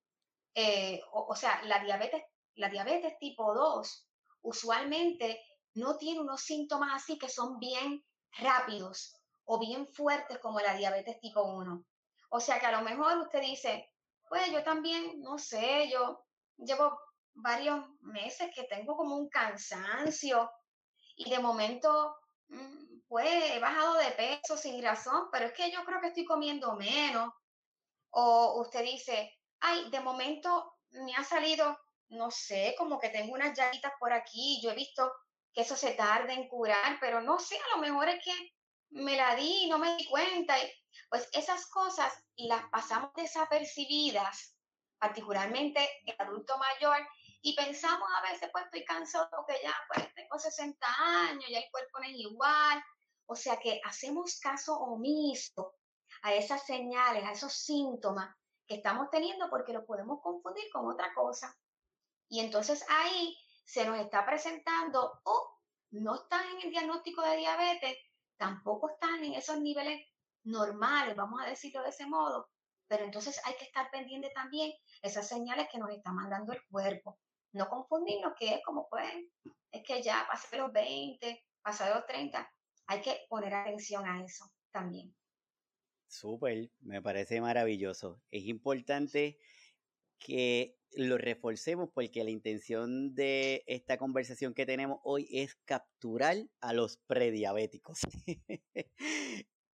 [0.55, 2.22] eh, o, sea, la diabetes,
[2.55, 4.09] la diabetes tipo 2,
[4.43, 5.41] usualmente
[5.74, 8.05] no tiene unos síntomas así que son bien
[8.39, 11.85] rápidos o bien fuertes como la diabetes tipo 1.
[12.30, 13.93] O sea que a lo mejor usted dice,
[14.28, 16.24] pues yo también, no sé, yo
[16.57, 16.99] llevo
[17.35, 20.51] varios meses que tengo como un cansancio
[21.16, 22.16] y de momento
[22.49, 26.25] Mm, pues he bajado de peso sin razón, pero es que yo creo que estoy
[26.25, 27.33] comiendo menos.
[28.11, 31.79] O usted dice, ay, de momento me ha salido,
[32.09, 35.13] no sé, como que tengo unas llaguitas por aquí, yo he visto
[35.53, 38.53] que eso se tarda en curar, pero no sé, a lo mejor es que
[38.91, 40.57] me la di y no me di cuenta.
[41.09, 44.57] Pues esas cosas las pasamos desapercibidas,
[44.99, 47.07] particularmente el adulto mayor,
[47.47, 50.87] y pensamos a veces, pues estoy cansado porque ya pues tengo 60
[51.29, 52.83] años, ya el cuerpo no es igual.
[53.27, 55.75] O sea que hacemos caso omiso
[56.23, 58.35] a esas señales, a esos síntomas
[58.67, 61.55] que estamos teniendo porque los podemos confundir con otra cosa.
[62.31, 63.37] Y entonces ahí
[63.67, 67.99] se nos está presentando, oh, no están en el diagnóstico de diabetes,
[68.39, 70.01] tampoco están en esos niveles
[70.45, 72.49] normales, vamos a decirlo de ese modo,
[72.89, 74.73] pero entonces hay que estar pendiente también
[75.03, 77.19] esas señales que nos está mandando el cuerpo
[77.55, 79.11] no confundirnos que es como pues,
[79.71, 82.53] es que ya pasé los 20, pasé los 30,
[82.87, 85.15] hay que poner atención a eso también.
[86.07, 88.21] Súper, me parece maravilloso.
[88.31, 89.39] Es importante
[90.19, 96.73] que lo reforcemos porque la intención de esta conversación que tenemos hoy es capturar a
[96.73, 98.01] los prediabéticos.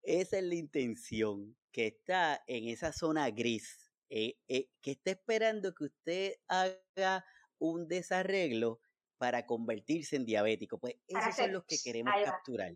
[0.02, 5.74] esa es la intención, que está en esa zona gris, eh, eh, que está esperando
[5.74, 7.24] que usted haga
[7.60, 8.80] un desarreglo
[9.18, 10.78] para convertirse en diabético.
[10.78, 12.74] Pues esos son los que queremos capturar.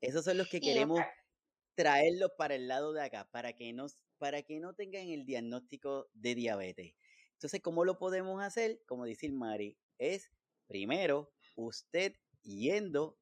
[0.00, 1.00] Esos son los que queremos
[1.74, 3.86] traerlos para el lado de acá, para que, no,
[4.18, 6.94] para que no tengan el diagnóstico de diabetes.
[7.34, 8.82] Entonces, ¿cómo lo podemos hacer?
[8.86, 10.30] Como dice Mari, es
[10.66, 13.18] primero usted yendo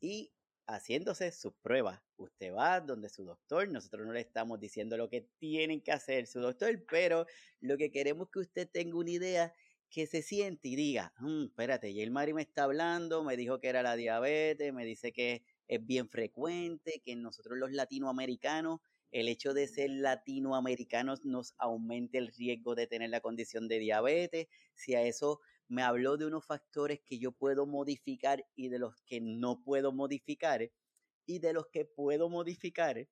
[0.00, 0.32] y
[0.68, 2.00] haciéndose sus pruebas.
[2.16, 6.26] Usted va donde su doctor, nosotros no le estamos diciendo lo que tienen que hacer
[6.26, 7.26] su doctor, pero
[7.60, 9.54] lo que queremos es que usted tenga una idea
[9.90, 13.58] que se siente y diga, mm, espérate, y el Mari me está hablando, me dijo
[13.58, 19.28] que era la diabetes, me dice que es bien frecuente, que nosotros los latinoamericanos, el
[19.28, 24.48] hecho de ser latinoamericanos nos aumenta el riesgo de tener la condición de diabetes.
[24.74, 28.96] Si a eso me habló de unos factores que yo puedo modificar y de los
[29.02, 30.70] que no puedo modificar,
[31.26, 33.08] y de los que puedo modificar,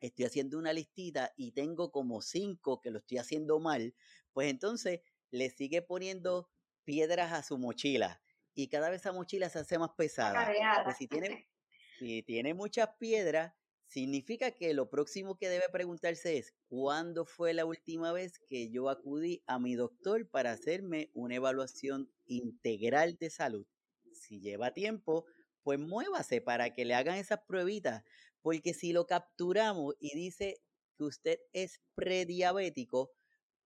[0.00, 3.94] estoy haciendo una listita y tengo como cinco que lo estoy haciendo mal,
[4.32, 6.50] pues entonces le sigue poniendo
[6.84, 8.20] piedras a su mochila
[8.54, 10.50] y cada vez esa mochila se hace más pesada.
[10.98, 11.48] Si tiene,
[11.98, 13.54] si tiene muchas piedras,
[13.86, 18.88] significa que lo próximo que debe preguntarse es, ¿cuándo fue la última vez que yo
[18.88, 23.66] acudí a mi doctor para hacerme una evaluación integral de salud?
[24.12, 25.26] Si lleva tiempo,
[25.62, 28.02] pues muévase para que le hagan esas pruebitas,
[28.40, 30.60] porque si lo capturamos y dice
[30.96, 33.12] que usted es prediabético,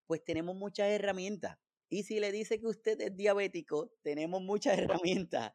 [0.07, 1.59] pues tenemos muchas herramientas.
[1.89, 5.53] Y si le dice que usted es diabético, tenemos muchas herramientas.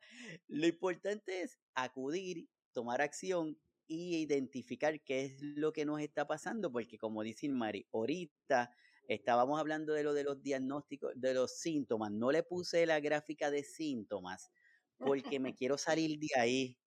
[0.48, 3.58] Lo importante es acudir, tomar acción
[3.88, 8.72] y identificar qué es lo que nos está pasando, porque como dice Mari, ahorita
[9.08, 12.12] estábamos hablando de lo de los diagnósticos, de los síntomas.
[12.12, 14.52] No le puse la gráfica de síntomas
[14.98, 16.78] porque me quiero salir de ahí.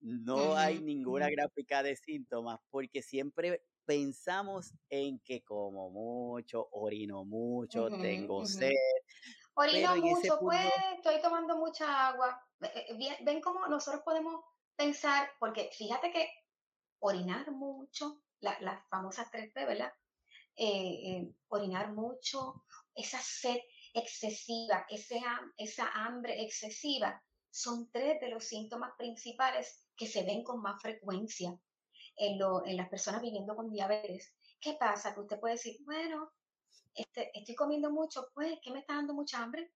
[0.00, 7.88] No hay ninguna gráfica de síntomas porque siempre pensamos en que como mucho, orino mucho,
[7.88, 8.72] tengo sed.
[9.54, 12.38] Orino mucho, pues estoy tomando mucha agua.
[12.60, 14.44] Eh, eh, ven cómo nosotros podemos
[14.76, 16.28] pensar, porque fíjate que
[17.06, 19.92] orinar mucho, las famosas 3P, ¿verdad?
[20.56, 23.58] Eh, orinar mucho, esa sed
[23.92, 30.80] excesiva, esa hambre excesiva, son tres de los síntomas principales que se ven con más
[30.80, 31.56] frecuencia
[32.16, 32.38] en,
[32.76, 34.34] las personas viviendo con diabetes.
[34.58, 35.14] ¿Qué pasa?
[35.14, 36.32] Que usted puede decir, bueno,
[36.94, 39.70] este, estoy comiendo mucho, pues, ¿qué me está dando mucha hambre?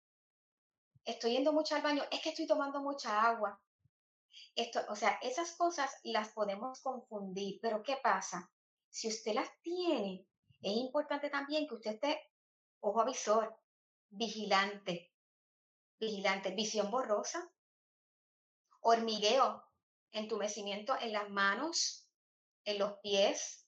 [1.05, 3.61] Estoy yendo mucho al baño, es que estoy tomando mucha agua.
[4.55, 8.51] Esto, o sea, esas cosas las podemos confundir, pero ¿qué pasa?
[8.91, 10.27] Si usted las tiene,
[10.61, 12.21] es importante también que usted esté
[12.81, 13.57] ojo avisor,
[14.09, 15.13] vigilante,
[16.01, 17.51] vigilante, visión borrosa,
[18.81, 19.65] hormigueo,
[20.13, 22.09] entumecimiento en las manos,
[22.65, 23.67] en los pies,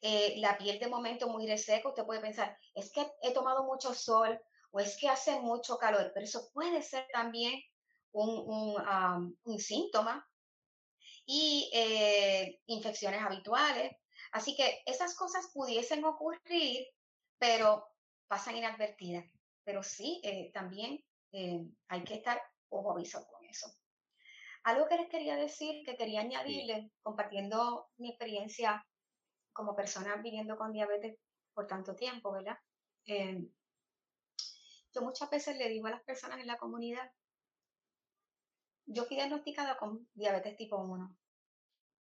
[0.00, 3.94] eh, la piel de momento muy reseca, usted puede pensar, es que he tomado mucho
[3.94, 4.40] sol
[4.72, 7.62] o es que hace mucho calor, pero eso puede ser también
[8.24, 10.26] un, síntoma.
[11.24, 13.96] Y eh, infecciones habituales.
[14.32, 16.86] Así que esas cosas pudiesen ocurrir,
[17.38, 17.86] pero
[18.28, 19.24] pasan inadvertidas.
[19.64, 21.02] Pero sí, eh, también
[21.88, 22.40] hay que estar
[22.70, 23.70] ojo aviso con eso.
[24.62, 28.84] Algo que les quería decir, que quería añadirles, compartiendo mi experiencia
[29.52, 31.18] como persona viviendo con diabetes
[31.54, 32.58] por tanto tiempo, ¿verdad?
[34.92, 37.10] Yo muchas veces le digo a las personas en la comunidad,
[38.86, 41.16] yo fui diagnosticada con diabetes tipo 1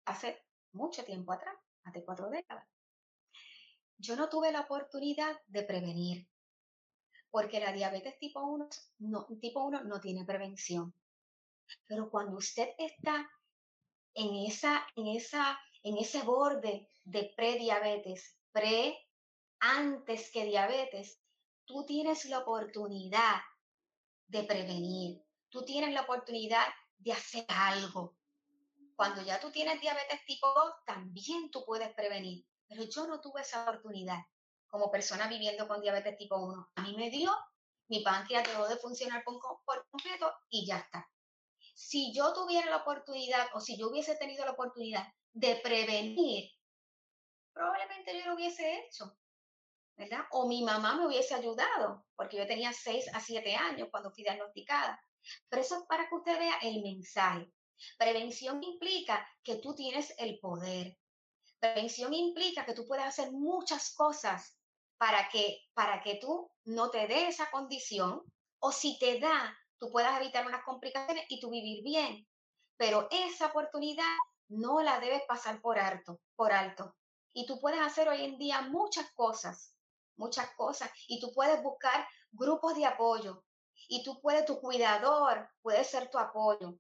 [0.06, 2.68] hace mucho tiempo atrás, hace cuatro décadas.
[3.98, 6.28] Yo no tuve la oportunidad de prevenir,
[7.30, 8.68] porque la diabetes tipo 1
[9.00, 10.94] no, tipo 1 no tiene prevención.
[11.86, 13.30] Pero cuando usted está
[14.16, 18.98] en, esa, en, esa, en ese borde de prediabetes, pre,
[19.60, 21.22] antes que diabetes,
[21.66, 23.40] tú tienes la oportunidad
[24.28, 25.22] de prevenir,
[25.52, 26.66] tú tienes la oportunidad
[26.98, 28.18] de hacer algo.
[28.96, 32.44] Cuando ya tú tienes diabetes tipo 2, también tú puedes prevenir.
[32.68, 34.18] Pero yo no tuve esa oportunidad
[34.68, 36.72] como persona viviendo con diabetes tipo 1.
[36.74, 37.32] A mí me dio,
[37.90, 39.40] mi páncreas dejó de funcionar por
[39.92, 41.08] completo y ya está
[41.82, 46.52] si yo tuviera la oportunidad o si yo hubiese tenido la oportunidad de prevenir,
[47.54, 49.18] probablemente yo lo hubiese hecho,
[49.96, 50.22] ¿verdad?
[50.32, 54.24] O mi mamá me hubiese ayudado, porque yo tenía 6 a 7 años cuando fui
[54.24, 55.02] diagnosticada.
[55.50, 57.52] Pero eso es para que usted vea el mensaje.
[57.98, 60.98] Prevención implica que tú tienes el poder.
[61.60, 64.58] Prevención implica que tú puedes hacer muchas cosas
[64.98, 68.22] para que, para que tú no te dé esa condición
[68.60, 72.28] o si te da, tú puedas evitar unas complicaciones y tú vivir bien.
[72.78, 74.16] Pero esa oportunidad
[74.48, 76.96] no la debes pasar por alto, por alto.
[77.34, 79.76] Y tú puedes hacer hoy en día muchas cosas,
[80.18, 80.92] muchas cosas.
[81.08, 83.44] Y tú puedes buscar grupos de apoyo.
[83.92, 86.78] Y tú puedes, tu cuidador puede ser tu apoyo.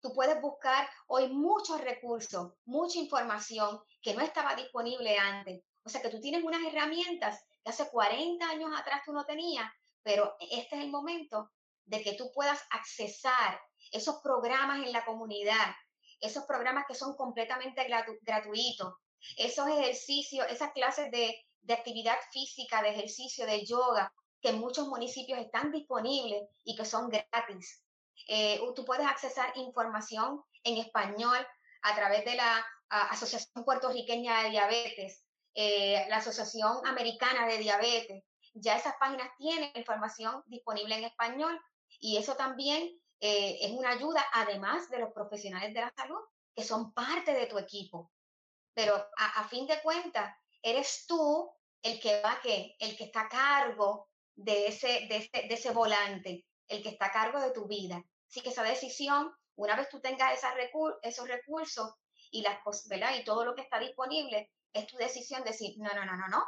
[0.00, 5.62] Tú puedes buscar hoy muchos recursos, mucha información que no estaba disponible antes.
[5.84, 9.70] O sea que tú tienes unas herramientas que hace 40 años atrás tú no tenías,
[10.02, 11.50] pero este es el momento
[11.84, 13.60] de que tú puedas accesar
[13.92, 15.74] esos programas en la comunidad,
[16.18, 17.86] esos programas que son completamente
[18.24, 18.94] gratuitos,
[19.36, 24.10] esos ejercicios, esas clases de, actividad física, de ejercicio, de yoga,
[24.40, 27.84] que en muchos municipios están disponibles y que son gratis.
[28.28, 31.38] Eh, tú puedes accesar información en español
[31.82, 35.24] a través de la Asociación Puertorriqueña de Diabetes,
[35.54, 38.24] eh, la Asociación Americana de Diabetes.
[38.54, 41.60] Ya esas páginas tienen información disponible en español
[42.00, 46.20] y eso también es una ayuda, además de los profesionales de la salud,
[46.54, 48.12] que son parte de tu equipo.
[48.74, 51.50] pero a, fin de cuentas, eres tú
[51.82, 54.08] el que va, que el que está a cargo
[54.38, 58.02] de ese, de ese, de ese volante, el que está a cargo de tu vida.
[58.28, 60.54] Así que esa decisión, una vez tú tengas esa
[61.02, 61.92] esos recursos
[62.30, 62.58] y, las,
[62.88, 63.16] ¿verdad?
[63.18, 66.44] y todo lo que está disponible, es tu decisión decir, no, no, no, no, no,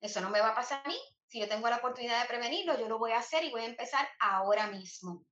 [0.00, 0.98] eso no me va a pasar a mí.
[1.28, 3.66] Si yo tengo la oportunidad de prevenirlo, yo lo voy a hacer y voy a
[3.66, 5.24] empezar ahora mismo.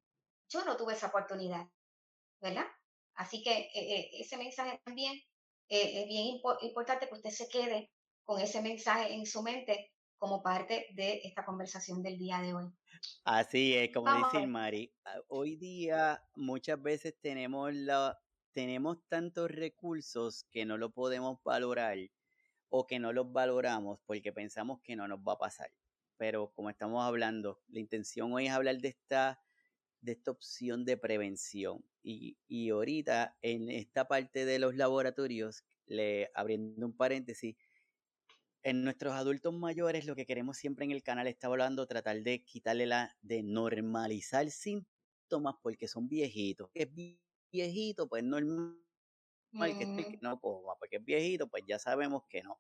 [0.49, 1.67] Yo no tuve esa oportunidad,
[2.41, 2.67] ¿verdad?
[3.15, 5.15] Así que eh, eh, ese mensaje también
[5.69, 7.91] eh, es bien importante que usted se quede
[8.25, 12.73] con ese mensaje en su mente como parte de esta conversación del día de hoy.
[13.25, 18.19] Así es, como dice Mari, ah, hoy día muchas veces tenemos, la,
[18.53, 21.99] tenemos tantos recursos que no lo podemos valorar
[22.69, 25.71] o que no los valoramos porque pensamos que no nos va a pasar.
[26.17, 29.41] Pero como estamos hablando, la intención hoy es hablar de esta,
[30.01, 31.85] de esta opción de prevención.
[32.03, 37.57] Y, y ahorita en esta parte de los laboratorios, le, abriendo un paréntesis,
[38.67, 42.43] en nuestros adultos mayores lo que queremos siempre en el canal está hablando, tratar de
[42.43, 46.69] quitarle la, de normalizar síntomas porque son viejitos.
[46.75, 46.89] Es
[47.53, 48.77] viejito, pues normal
[49.53, 52.59] que, no porque es viejito, pues ya sabemos que no.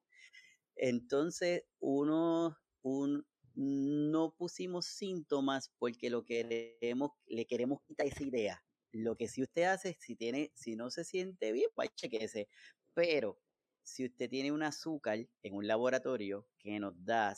[0.76, 3.26] Entonces, uno, un,
[3.57, 8.64] no pusimos síntomas porque lo queremos, le queremos quitar esa idea.
[8.92, 12.48] Lo que si usted hace, si tiene, si no se siente bien, pues chequese.
[12.94, 13.40] Pero
[13.87, 17.34] si usted tiene un azúcar en un laboratorio que nos da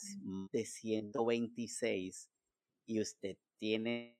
[0.50, 2.30] de 126
[2.86, 4.18] y usted tiene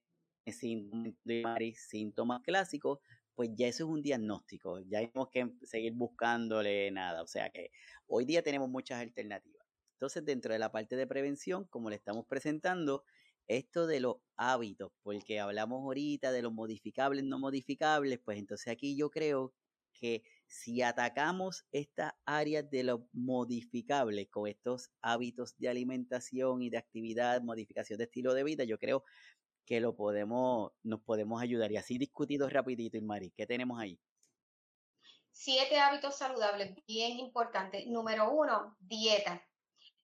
[1.74, 3.01] síntomas clásicos,
[3.35, 7.70] pues ya eso es un diagnóstico, ya tenemos que seguir buscándole nada, o sea que
[8.07, 9.66] hoy día tenemos muchas alternativas.
[9.95, 13.05] Entonces, dentro de la parte de prevención, como le estamos presentando,
[13.47, 18.97] esto de los hábitos, porque hablamos ahorita de los modificables, no modificables, pues entonces aquí
[18.97, 19.55] yo creo
[19.95, 26.78] que si atacamos estas áreas de los modificables con estos hábitos de alimentación y de
[26.78, 29.05] actividad, modificación de estilo de vida, yo creo
[29.66, 31.70] que lo podemos, nos podemos ayudar.
[31.70, 34.01] Y así discutido rapidito, Ilmari, ¿qué tenemos ahí?
[35.30, 37.86] Siete hábitos saludables, bien importantes.
[37.86, 39.46] Número uno, dieta.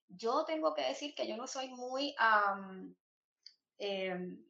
[0.07, 2.15] Yo tengo que decir que yo no soy muy
[3.79, 4.45] em,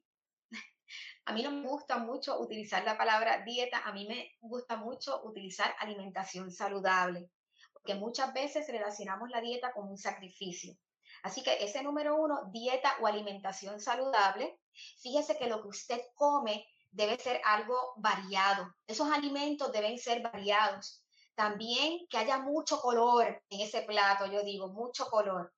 [1.25, 5.23] a mí no me gusta mucho utilizar la palabra dieta, a mí me gusta mucho
[5.23, 7.31] utilizar alimentación saludable,
[7.73, 10.77] porque muchas veces relacionamos la dieta con un sacrificio.
[11.23, 14.59] Así que ese número uno, dieta o alimentación saludable,
[15.01, 18.75] fíjese que lo que usted come debe ser algo variado.
[18.85, 21.03] Esos alimentos deben ser variados.
[21.33, 25.51] También que haya mucho color en ese plato, yo digo, mucho color.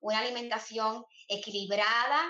[0.00, 2.22] Una alimentación equilibrada,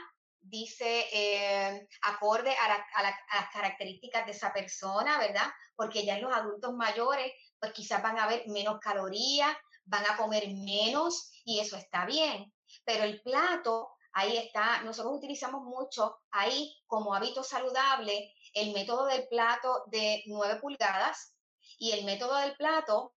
[0.49, 2.69] dice, eh, acorde a,
[3.03, 5.49] las características de esa persona, ¿verdad?
[5.77, 10.17] Porque ya en los adultos mayores, pues quizás van a haber menos calorías, van a
[10.17, 12.53] comer menos y eso está bien.
[12.85, 19.29] Pero el plato, ahí está, nosotros utilizamos mucho ahí como hábito saludable el método del
[19.29, 21.35] plato de 9 pulgadas
[21.79, 23.15] y el método del plato,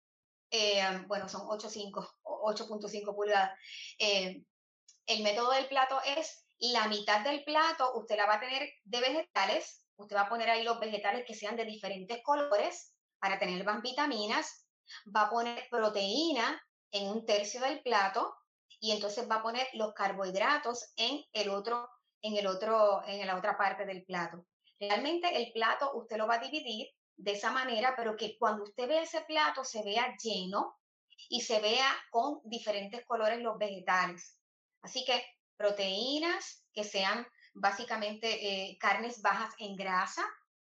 [0.50, 3.58] eh, bueno, son 8.5 pulgadas.
[3.98, 4.44] Eh,
[5.08, 9.02] el método del plato es la mitad del plato usted la va a tener de
[9.02, 13.64] vegetales, usted va a poner ahí los vegetales que sean de diferentes colores para tener
[13.66, 14.68] más vitaminas,
[15.16, 18.36] va a poner proteína en un tercio del plato
[18.80, 21.90] y entonces va a poner los carbohidratos en el otro,
[22.22, 24.46] en el otro, en la otra parte del plato.
[24.80, 28.88] Realmente el plato usted lo va a dividir de esa manera, pero que cuando usted
[28.88, 30.76] ve ese plato se vea lleno
[31.30, 34.40] y se vea con diferentes colores los vegetales.
[34.82, 35.24] Así que
[35.62, 40.26] proteínas que sean básicamente eh, carnes bajas en grasa,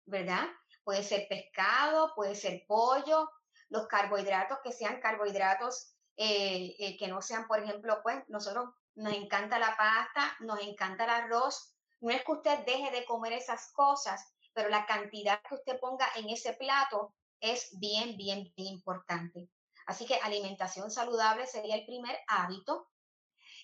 [0.06, 0.48] ¿verdad?
[0.84, 3.30] Puede ser pescado, puede ser pollo,
[3.70, 9.14] los carbohidratos que sean carbohidratos eh, eh, que no sean, por ejemplo, pues nosotros nos
[9.14, 11.76] encanta la pasta, nos encanta el arroz.
[12.00, 16.08] No es que usted deje de comer esas cosas, pero la cantidad que usted ponga
[16.16, 19.50] en ese plato es bien, bien, bien importante.
[19.86, 22.88] Así que alimentación saludable sería el primer hábito.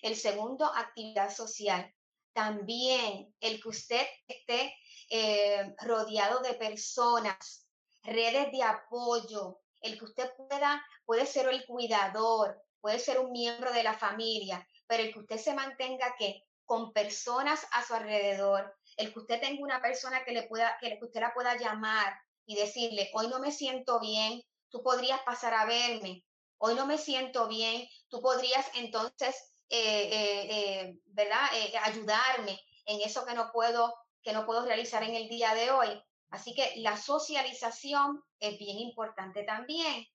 [0.04, 1.90] El segundo, actividad social.
[2.34, 4.76] También el que usted esté
[5.08, 7.66] eh, rodeado de personas,
[8.02, 13.72] redes de apoyo, el que usted pueda, puede ser el cuidador, puede ser un miembro
[13.72, 18.76] de la familia, pero el que usted se mantenga que con personas a su alrededor,
[18.98, 22.56] el que usted tenga una persona que le pueda, que usted la pueda llamar y
[22.56, 26.26] decirle, hoy no me siento bien, tú podrías pasar a verme,
[26.58, 31.50] hoy no me siento bien, tú podrías entonces eh, eh, eh, ¿verdad?
[31.82, 36.00] ayudarme en eso que no, puedo, que no puedo realizar en el día de hoy.
[36.30, 40.06] Así que la socialización es bien importante también.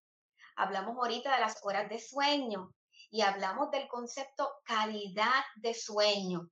[0.55, 2.73] hablamos ahorita de las horas de sueño
[3.11, 6.49] y hablamos del concepto calidad de sueño.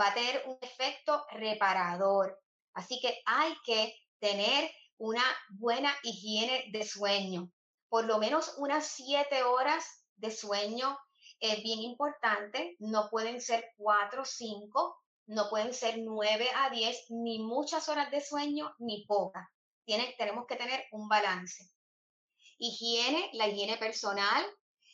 [0.00, 2.40] Va a tener un efecto reparador.
[2.74, 7.50] Así que hay que tener una buena higiene de sueño.
[7.88, 10.96] Por lo menos unas siete horas de sueño
[11.40, 12.76] es bien importante.
[12.78, 18.10] No pueden ser cuatro o cinco, no pueden ser nueve a diez, ni muchas horas
[18.10, 19.46] de sueño, ni pocas.
[20.18, 21.70] tenemos que tener un balance.
[22.58, 24.44] Higiene, la higiene personal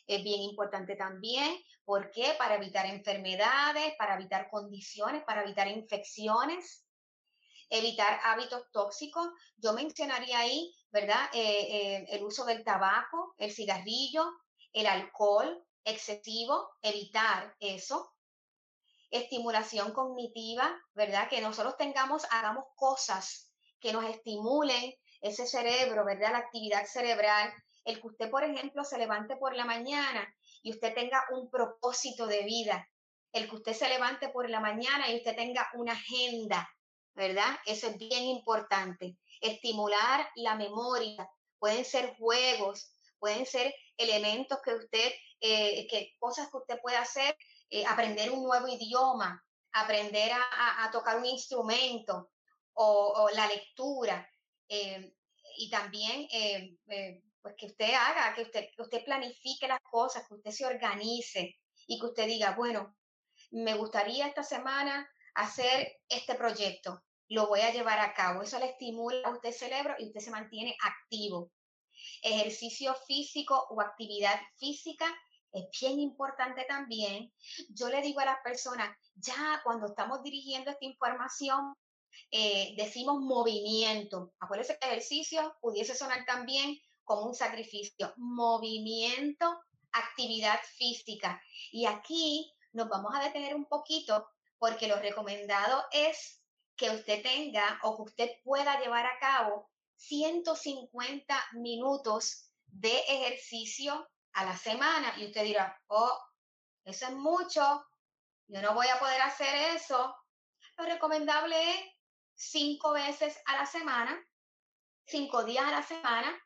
[0.05, 1.57] es bien importante también.
[1.85, 2.35] ¿Por qué?
[2.37, 6.85] Para evitar enfermedades, para evitar condiciones, para evitar infecciones,
[7.69, 9.27] evitar hábitos tóxicos.
[9.57, 11.29] Yo mencionaría ahí, ¿verdad?
[11.33, 14.25] Eh, eh, el uso del tabaco, el cigarrillo,
[14.73, 18.13] el alcohol excesivo, evitar eso.
[19.11, 21.29] Estimulación cognitiva, ¿verdad?
[21.29, 26.31] Que nosotros tengamos, hagamos cosas que nos estimulen ese cerebro, ¿verdad?
[26.31, 27.53] La actividad cerebral,
[27.85, 30.27] el que usted, por ejemplo, se levante por la mañana
[30.61, 32.87] y usted tenga un propósito de vida,
[33.31, 36.69] el que usted se levante por la mañana y usted tenga una agenda,
[37.13, 37.57] ¿verdad?
[37.65, 39.17] Eso es bien importante.
[39.41, 41.29] Estimular la memoria,
[41.59, 42.93] pueden ser juegos,
[43.23, 47.37] pueden ser elementos que usted, eh, que cosas que usted puede hacer,
[47.69, 52.31] eh, aprender un nuevo idioma, aprender a, tocar un instrumento
[52.73, 54.29] o la lectura.
[54.67, 55.13] Eh,
[55.55, 56.27] y también
[57.41, 61.55] pues que usted haga, que usted, que usted planifique las cosas, que usted se organice
[61.87, 62.93] y que usted diga, bueno,
[63.51, 68.41] me gustaría esta semana hacer este proyecto, lo voy a llevar a cabo.
[68.41, 71.51] Eso le estimula a usted el cerebro y usted se mantiene activo.
[72.23, 75.05] Ejercicio físico o actividad física
[75.51, 77.31] es bien importante también.
[77.69, 81.75] Yo le digo a las personas, ya cuando estamos dirigiendo esta información,
[82.31, 84.33] eh, decimos movimiento.
[84.39, 88.13] Acuérdense que ejercicio pudiese sonar también como un sacrificio.
[88.17, 89.59] Movimiento,
[89.91, 91.41] actividad física.
[91.71, 96.41] Y aquí nos vamos a detener un poquito porque lo recomendado es
[96.75, 99.69] que usted tenga o que usted pueda llevar a cabo
[100.07, 105.13] 150 minutos de ejercicio a la semana.
[105.17, 106.19] Y usted dirá, oh,
[106.83, 107.85] eso es mucho,
[108.47, 110.15] yo no voy a poder hacer eso.
[110.77, 111.79] Lo recomendable es
[112.35, 114.19] cinco veces a la semana,
[115.05, 116.37] cinco días a la semana,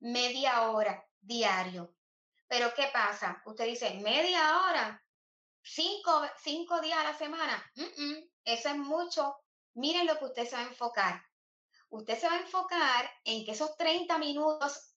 [0.00, 1.94] media hora diario.
[2.48, 3.40] Pero ¿qué pasa?
[3.46, 5.02] Usted dice, media hora,
[5.62, 7.72] cinco, cinco días a la semana.
[8.44, 9.36] eso es mucho.
[9.74, 11.29] Miren lo que usted se va a enfocar.
[11.90, 14.94] Usted se va a enfocar en que esos 30 minutos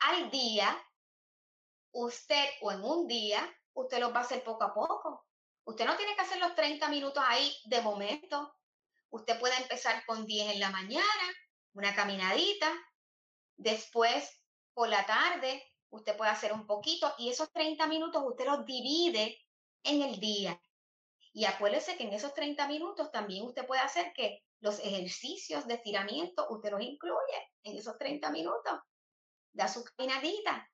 [0.00, 0.76] al día,
[1.92, 3.40] usted o en un día,
[3.74, 5.26] usted los va a hacer poco a poco.
[5.64, 8.56] Usted no tiene que hacer los 30 minutos ahí de momento.
[9.10, 11.04] Usted puede empezar con 10 en la mañana,
[11.74, 12.72] una caminadita.
[13.56, 14.28] Después,
[14.74, 19.38] por la tarde, usted puede hacer un poquito y esos 30 minutos usted los divide
[19.84, 20.60] en el día.
[21.32, 25.74] Y acuérdese que en esos 30 minutos también usted puede hacer que los ejercicios de
[25.74, 28.80] estiramiento, usted los incluye en esos 30 minutos.
[29.52, 30.70] Da su caminadita.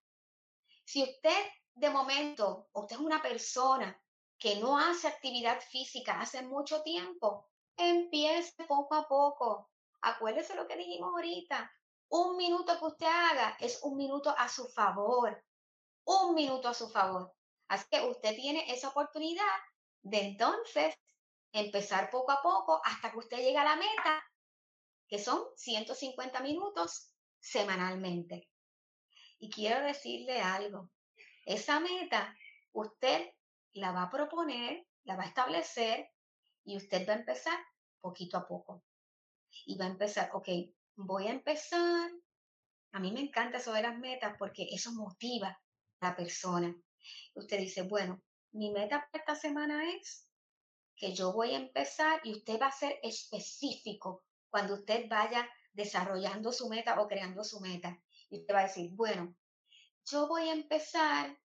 [0.84, 4.00] Si usted de momento, usted es una persona
[4.38, 9.70] que no hace actividad física hace mucho tiempo, Empiece poco a poco.
[10.00, 11.70] Acuérdese lo que dijimos ahorita.
[12.08, 15.44] Un minuto que usted haga es un minuto a su favor.
[16.04, 17.34] Un minuto a su favor.
[17.68, 19.44] Así que usted tiene esa oportunidad
[20.02, 20.94] de entonces
[21.60, 24.24] empezar poco a poco hasta que usted llegue a la meta,
[25.08, 28.48] que son 150 minutos semanalmente.
[29.38, 30.90] Y quiero decirle algo.
[31.44, 32.34] Esa meta
[32.72, 33.30] usted
[33.72, 36.10] la va a proponer, la va a establecer
[36.64, 37.58] y usted va a empezar
[38.00, 38.84] poquito a poco.
[39.64, 40.48] Y va a empezar, ok,
[40.96, 42.10] voy a empezar.
[42.92, 45.58] A mí me encanta eso de las metas porque eso motiva
[46.00, 46.74] a la persona.
[47.34, 50.25] Usted dice, bueno, mi meta para esta semana es
[50.96, 56.52] que yo voy a empezar y usted va a ser específico cuando usted vaya desarrollando
[56.52, 58.00] su meta o creando su meta.
[58.30, 59.34] Y usted va a decir, bueno,
[60.06, 61.38] yo voy a empezar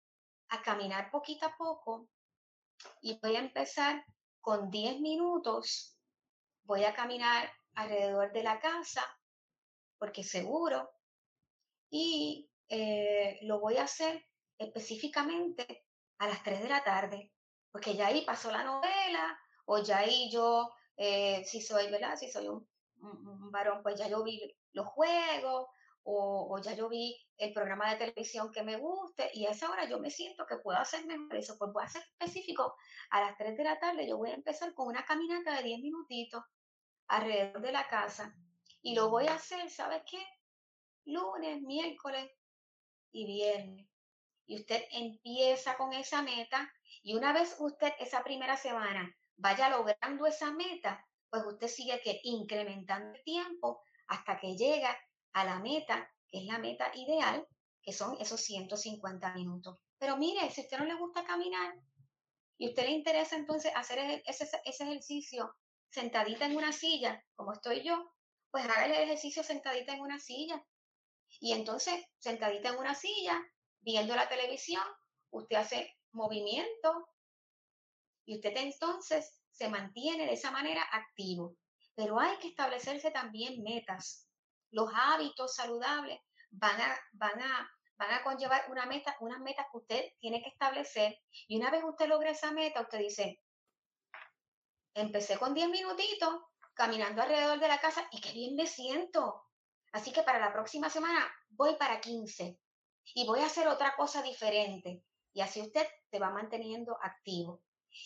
[0.49, 2.09] a caminar poquito a poco
[3.01, 4.05] y voy a empezar
[4.41, 5.99] con 10 minutos
[6.63, 9.03] voy a caminar alrededor de la casa
[9.97, 10.89] porque seguro
[11.89, 14.23] y eh, lo voy a hacer
[14.57, 15.85] específicamente
[16.19, 17.31] a las 3 de la tarde
[17.71, 22.15] porque ya ahí pasó la novela o ya ahí yo, eh, si soy, ¿verdad?
[22.15, 22.67] Si soy un,
[23.01, 24.41] un, varón, pues ya yo vi
[24.73, 25.67] los juegos
[26.03, 29.87] o, ya yo vi el programa de televisión que me guste y a esa hora
[29.87, 32.75] yo me siento que puedo hacer mejor eso, pues voy a ser específico.
[33.11, 35.81] A las 3 de la tarde yo voy a empezar con una caminata de 10
[35.81, 36.43] minutitos
[37.07, 38.35] alrededor de la casa
[38.81, 40.25] y lo voy a hacer, ¿sabes qué?
[41.05, 42.31] Lunes, miércoles,
[43.11, 43.87] y viernes.
[44.45, 46.71] Y usted empieza con esa meta
[47.01, 52.19] y una vez usted esa primera semana vaya logrando esa meta, pues usted sigue que
[52.23, 54.97] incrementando el tiempo hasta que llega
[55.33, 57.47] a la meta, que es la meta ideal,
[57.81, 59.77] que son esos 150 minutos.
[59.97, 61.75] Pero mire, si a usted no le gusta caminar
[62.57, 65.55] y a usted le interesa entonces hacer ese, ese ejercicio
[65.89, 68.11] sentadita en una silla, como estoy yo,
[68.51, 70.63] pues haga el ejercicio sentadita en una silla.
[71.39, 73.39] Y entonces, sentadita en una silla,
[73.81, 74.83] viendo la televisión,
[75.29, 77.07] usted hace movimiento
[78.25, 81.57] y usted entonces se mantiene de esa manera activo.
[81.95, 84.27] Pero hay que establecerse también metas.
[84.71, 86.19] Los hábitos saludables
[86.51, 90.49] van a, van a, van a conllevar una meta, unas metas que usted tiene que
[90.49, 91.19] establecer.
[91.47, 93.41] Y una vez usted logra esa meta, usted dice,
[94.93, 96.41] empecé con 10 minutitos
[96.73, 99.43] caminando alrededor de la casa y qué bien me siento.
[99.91, 102.59] Así que para la próxima semana voy para 15
[103.15, 105.03] y voy a hacer otra cosa diferente.
[105.39, 107.61] Y así usted se va manteniendo activo.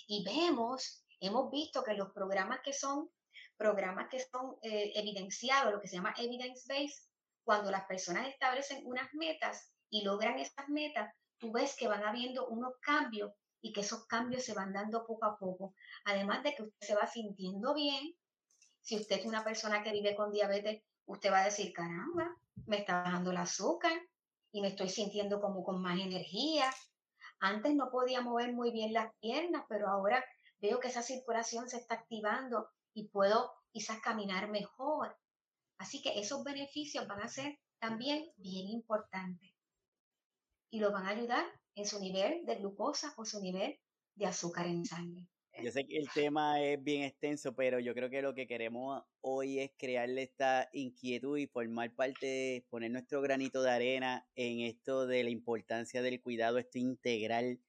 [0.08, 3.10] Y vemos, hemos visto que los programas que son
[3.58, 7.10] programas que son eh, evidenciados, lo que se llama evidence-based,
[7.44, 12.48] cuando las personas establecen unas metas y logran esas metas, tú ves que van habiendo
[12.50, 13.32] unos cambios
[13.64, 15.74] y que esos cambios se van dando poco a poco.
[16.06, 18.14] Además de que usted se va sintiendo bien,
[18.84, 22.78] si usted es una persona que vive con diabetes, usted va a decir, caramba, me
[22.78, 24.00] está bajando el azúcar
[24.52, 26.72] y me estoy sintiendo como con más energía.
[27.46, 30.24] Antes no podía mover muy bien las piernas, pero ahora
[30.62, 35.18] veo que esa circulación se está activando y puedo quizás caminar mejor.
[35.78, 39.52] Así que esos beneficios van a ser también bien importantes
[40.70, 41.44] y lo van a ayudar
[41.76, 43.78] en su nivel de glucosa o su nivel
[44.16, 45.28] de azúcar en sangre.
[45.62, 49.04] Yo sé que el tema es bien extenso, pero yo creo que lo que queremos
[49.22, 54.62] hoy es crearle esta inquietud y formar parte, de poner nuestro granito de arena en
[54.62, 57.60] esto de la importancia del cuidado, esto integral,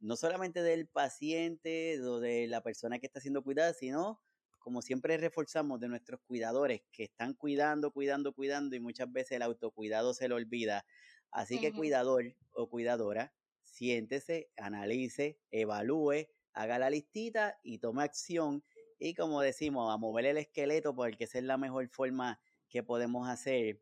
[0.00, 4.22] no solamente del paciente o de la persona que está siendo cuidada, sino,
[4.58, 9.42] como siempre reforzamos, de nuestros cuidadores que están cuidando, cuidando, cuidando y muchas veces el
[9.42, 10.86] autocuidado se le olvida.
[11.30, 16.26] Así que cuidador o cuidadora, siéntese, analice, evalúe,
[16.58, 18.64] haga la listita y tome acción.
[18.98, 23.28] Y como decimos, a mover el esqueleto porque esa es la mejor forma que podemos
[23.28, 23.80] hacer.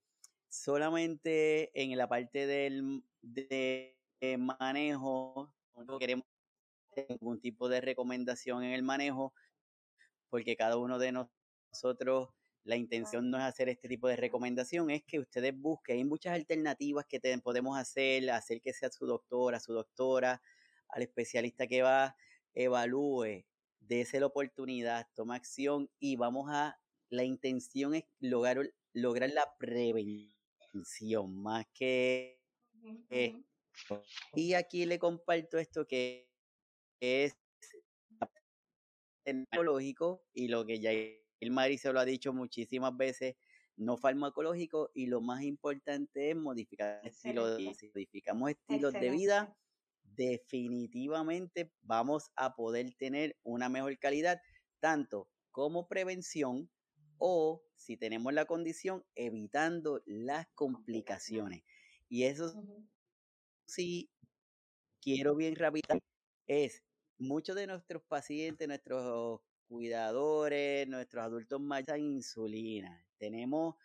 [0.48, 3.96] Solamente en la parte del de
[4.38, 6.26] manejo, no queremos
[7.08, 9.32] ningún tipo de recomendación en el manejo,
[10.28, 12.28] porque cada uno de nosotros,
[12.64, 16.34] la intención no es hacer este tipo de recomendación, es que ustedes busquen, hay muchas
[16.34, 20.42] alternativas que podemos hacer, hacer que sea su doctora, su doctora,
[20.88, 22.16] al especialista que va,
[22.56, 23.44] evalúe,
[23.80, 26.80] dése la oportunidad, toma acción y vamos a,
[27.10, 32.40] la intención es lograr, lograr la prevención más que...
[34.34, 36.28] y aquí le comparto esto que
[37.00, 37.36] es
[39.24, 43.36] farmacológico y lo que ya el Mari se lo ha dicho muchísimas veces,
[43.76, 47.74] no farmacológico y lo más importante es modificar el estilo de vida.
[47.74, 49.54] Si modificamos estilos de vida,
[50.16, 54.40] definitivamente vamos a poder tener una mejor calidad,
[54.80, 56.70] tanto como prevención
[57.18, 61.62] o si tenemos la condición, evitando las complicaciones.
[62.08, 62.52] Y eso
[63.66, 64.10] sí,
[65.00, 65.98] quiero bien rápido,
[66.46, 66.82] es
[67.18, 73.04] muchos de nuestros pacientes, nuestros cuidadores, nuestros adultos mayores insulina.
[73.18, 73.76] Tenemos.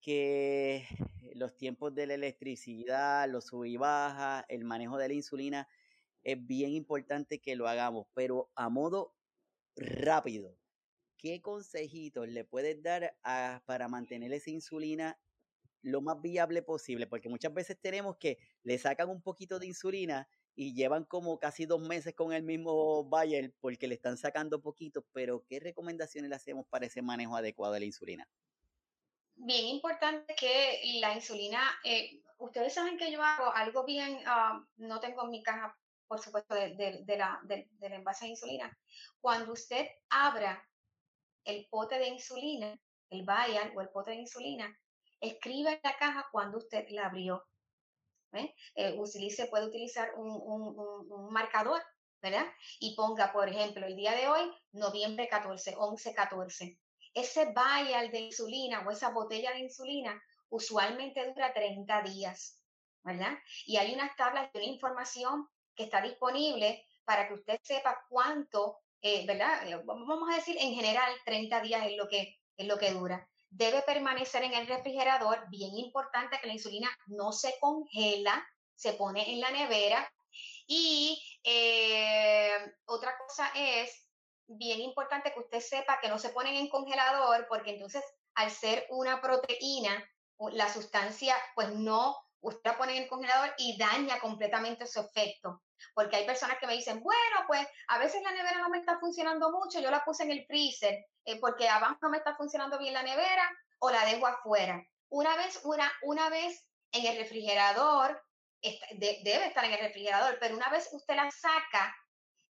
[0.00, 0.86] Que
[1.34, 5.68] los tiempos de la electricidad, los sub y baja, el manejo de la insulina,
[6.22, 9.14] es bien importante que lo hagamos, pero a modo
[9.76, 10.56] rápido.
[11.16, 13.16] ¿Qué consejitos le puedes dar
[13.66, 15.18] para mantener esa insulina
[15.82, 17.06] lo más viable posible?
[17.06, 21.66] Porque muchas veces tenemos que le sacan un poquito de insulina y llevan como casi
[21.66, 26.36] dos meses con el mismo Bayer porque le están sacando poquito, pero ¿qué recomendaciones le
[26.36, 28.28] hacemos para ese manejo adecuado de la insulina?
[29.36, 35.00] Bien importante que la insulina, eh, ustedes saben que yo hago algo bien, ah, no
[35.00, 35.76] tengo mi caja,
[36.06, 38.78] por supuesto, de, la, del envase de insulina.
[39.20, 40.66] Cuando usted abra
[41.44, 42.78] el pote de insulina,
[43.10, 44.78] el vial o el pote de insulina,
[45.20, 47.44] escriba en la caja cuando usted la abrió
[48.74, 51.80] eh, utilice, puede utilizar un, marcador,
[52.20, 52.46] ¿verdad?
[52.80, 56.78] Y ponga, por ejemplo, el día de hoy, noviembre 14, 11, 14.
[57.14, 62.60] Ese vial de insulina o esa botella de insulina usualmente dura 30 días,
[63.02, 63.38] ¿verdad?
[63.66, 68.78] Y hay unas tablas de una información que está disponible para que usted sepa cuánto,
[69.00, 69.82] eh, ¿verdad?
[69.84, 73.28] Vamos a decir, en general, 30 días es lo que, es lo que dura.
[73.50, 75.48] debe permanecer en el refrigerador.
[75.48, 78.44] Bien importante que la insulina no se congela,
[78.74, 80.12] se pone en la nevera.
[80.66, 84.03] Y eh, otra cosa es
[84.46, 88.86] bien importante que usted sepa que no se ponen en congelador porque entonces al ser
[88.90, 89.92] una proteína,
[90.52, 95.62] la sustancia pues no, usted la pone en el congelador y daña completamente su efecto.
[95.94, 98.98] Porque hay personas que me dicen, bueno, pues a veces la nevera no me está
[98.98, 102.78] funcionando mucho, yo la puse en el freezer eh, porque abajo no me está funcionando
[102.78, 104.82] bien la nevera o la dejo afuera.
[105.10, 108.22] Una vez, una, una vez en el refrigerador,
[108.92, 111.94] debe estar en el refrigerador, pero una vez usted la saca,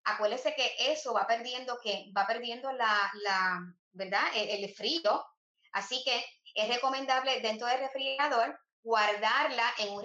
[0.05, 3.61] acuérdese que eso va perdiendo, que va perdiendo la, la
[3.93, 4.25] ¿verdad?
[4.35, 5.25] E, el, frío.
[5.73, 6.25] Así que
[6.55, 10.05] es recomendable dentro del refrigerador guardarla en un,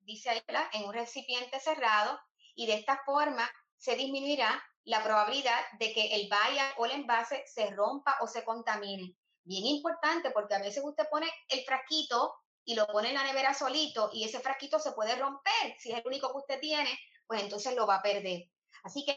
[0.00, 2.18] dice en un recipiente cerrado
[2.54, 3.48] y de esta forma
[3.78, 8.44] se disminuirá la probabilidad de que el vaya o el envase se rompa o se
[8.44, 9.14] contamine.
[9.44, 13.54] Bien importante porque a veces usted pone el frasquito y lo pone en la nevera
[13.54, 15.76] solito y ese frasquito se puede romper.
[15.78, 18.48] Si es el único que usted tiene, pues entonces lo va a perder.
[18.82, 19.16] Así que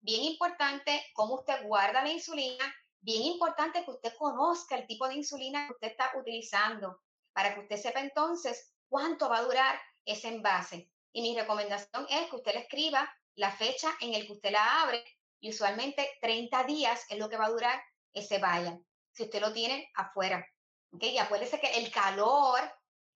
[0.00, 2.64] bien importante cómo usted guarda la insulina,
[3.00, 7.00] bien importante que usted conozca el tipo de insulina que usted está utilizando
[7.32, 10.90] para que usted sepa entonces cuánto va a durar ese envase.
[11.12, 14.82] Y mi recomendación es que usted le escriba la fecha en el que usted la
[14.82, 15.04] abre
[15.40, 17.82] y usualmente 30 días es lo que va a durar
[18.12, 18.78] ese vaya,
[19.12, 20.44] si usted lo tiene afuera.
[20.92, 21.10] ¿okay?
[21.10, 22.60] Y acuérdese que el calor,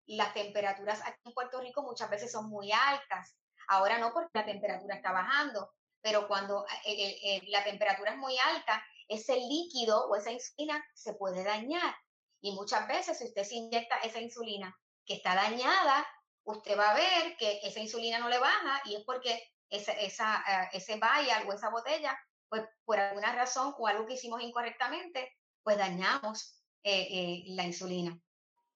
[0.07, 3.36] las temperaturas aquí en Puerto Rico muchas veces son muy altas.
[3.68, 5.72] Ahora no porque la temperatura está bajando,
[6.03, 10.85] pero cuando eh, eh, eh, la temperatura es muy alta, ese líquido o esa insulina
[10.95, 11.95] se puede dañar.
[12.41, 14.77] Y muchas veces si usted se inyecta esa insulina
[15.07, 16.07] que está dañada,
[16.45, 19.41] usted va a ver que esa insulina no le baja y es porque
[19.71, 24.15] esa, esa, uh, ese vial o esa botella, pues por alguna razón o algo que
[24.15, 25.33] hicimos incorrectamente,
[25.63, 28.19] pues dañamos eh, eh, la insulina.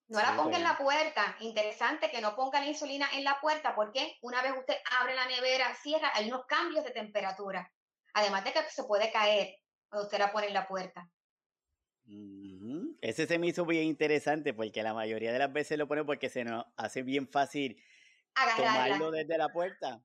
[0.09, 1.35] No la ponga en la puerta.
[1.41, 5.25] Interesante que no ponga la insulina en la puerta porque una vez usted abre la
[5.25, 7.71] nevera, cierra, hay unos cambios de temperatura.
[8.13, 9.57] Además de que se puede caer
[9.89, 11.09] cuando usted la pone en la puerta.
[13.01, 16.29] Ese se me hizo bien interesante porque la mayoría de las veces lo pone porque
[16.29, 17.81] se nos hace bien fácil
[18.55, 20.01] tomarlo desde la puerta.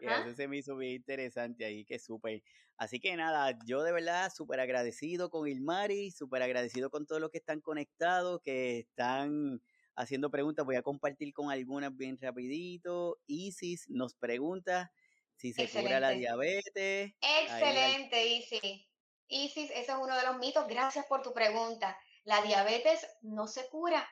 [0.00, 2.42] Y ese se me hizo bien interesante ahí, que súper.
[2.76, 7.30] Así que nada, yo de verdad súper agradecido con Ilmari, súper agradecido con todos los
[7.30, 9.62] que están conectados, que están
[9.94, 10.66] haciendo preguntas.
[10.66, 13.18] Voy a compartir con algunas bien rapidito.
[13.26, 14.92] Isis nos pregunta
[15.36, 17.14] si se cura la diabetes.
[17.20, 18.86] Excelente, Isis.
[19.28, 20.66] Isis, ese es uno de los mitos.
[20.68, 21.98] Gracias por tu pregunta.
[22.24, 24.06] La diabetes no se cura.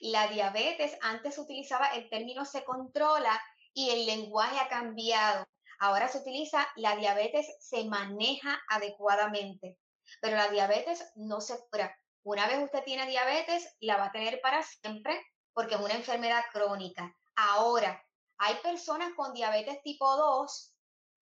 [0.00, 3.40] La diabetes, antes se utilizaba el término se controla
[3.80, 5.46] y el lenguaje ha cambiado.
[5.78, 9.78] Ahora se utiliza la diabetes se maneja adecuadamente,
[10.20, 11.96] pero la diabetes no se cura.
[12.22, 15.18] Una vez usted tiene diabetes, la va a tener para siempre
[15.54, 17.16] porque es una enfermedad crónica.
[17.36, 18.04] Ahora,
[18.36, 20.74] hay personas con diabetes tipo 2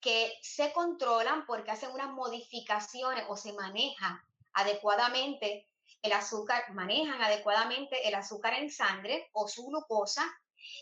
[0.01, 5.69] que se controlan porque hacen unas modificaciones o se maneja adecuadamente
[6.01, 10.25] el azúcar, manejan adecuadamente el azúcar en sangre o su glucosa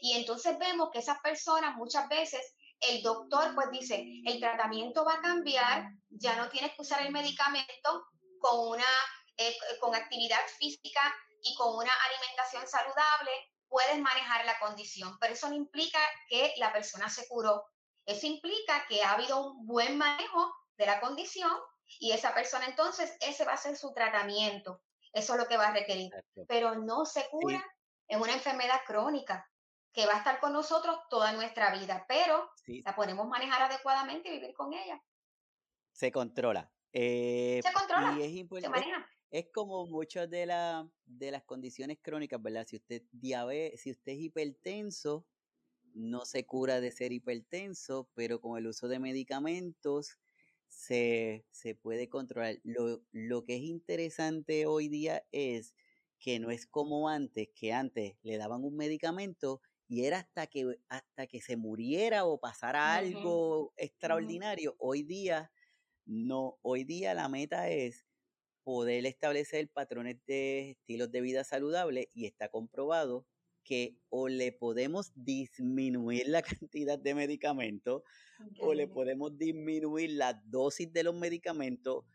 [0.02, 5.16] y entonces vemos que esas personas muchas veces el doctor pues dice, el tratamiento va
[5.16, 8.06] a cambiar, ya no tienes que usar el medicamento
[8.40, 8.86] con una
[9.38, 11.02] eh, con actividad física
[11.42, 13.32] y con una alimentación saludable,
[13.70, 17.64] puedes manejar la condición, pero eso no implica que la persona se curó.
[18.06, 21.52] Eso implica que ha habido un buen manejo de la condición
[22.00, 24.82] y esa persona entonces, ese va a ser su tratamiento.
[25.14, 26.12] Eso es lo que va a requerir.
[26.48, 27.64] Pero no se cura
[28.08, 29.48] en una enfermedad crónica
[30.00, 32.50] que va a estar con nosotros toda nuestra vida, pero
[32.86, 35.04] la podemos manejar adecuadamente y vivir con ella.
[35.92, 36.72] Se controla.
[36.94, 38.18] Eh, se controla.
[38.18, 39.06] Y es se maneja.
[39.30, 42.66] Es, como muchas de, la, de las condiciones crónicas, ¿verdad?
[42.66, 45.28] Si usted, diabetes, si usted es hipertenso,
[45.94, 50.18] no se cura de ser hipertenso, pero con el uso de medicamentos
[50.70, 52.56] se, se puede controlar.
[52.64, 55.76] Lo, lo que es interesante hoy día es
[56.20, 60.78] que no es como antes, que antes le daban un medicamento y era hasta que,
[60.88, 64.76] hasta que se muriera o pasara algo extraordinario.
[64.78, 65.52] Hoy día,
[66.06, 68.06] no, hoy día la meta es
[68.64, 73.26] poder establecer patrones de estilos de vida saludables y está comprobado
[73.64, 78.04] que o le podemos disminuir la cantidad de medicamentos
[78.60, 82.06] o le podemos disminuir la dosis de los medicamentos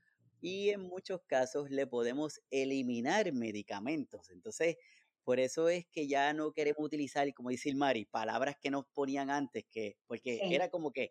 [0.41, 4.31] y en muchos casos le podemos eliminar medicamentos.
[4.31, 4.77] Entonces,
[5.25, 8.85] por eso es que ya no queremos utilizar, como dice el Mari, palabras que nos
[8.87, 11.11] ponían antes, que porque era como que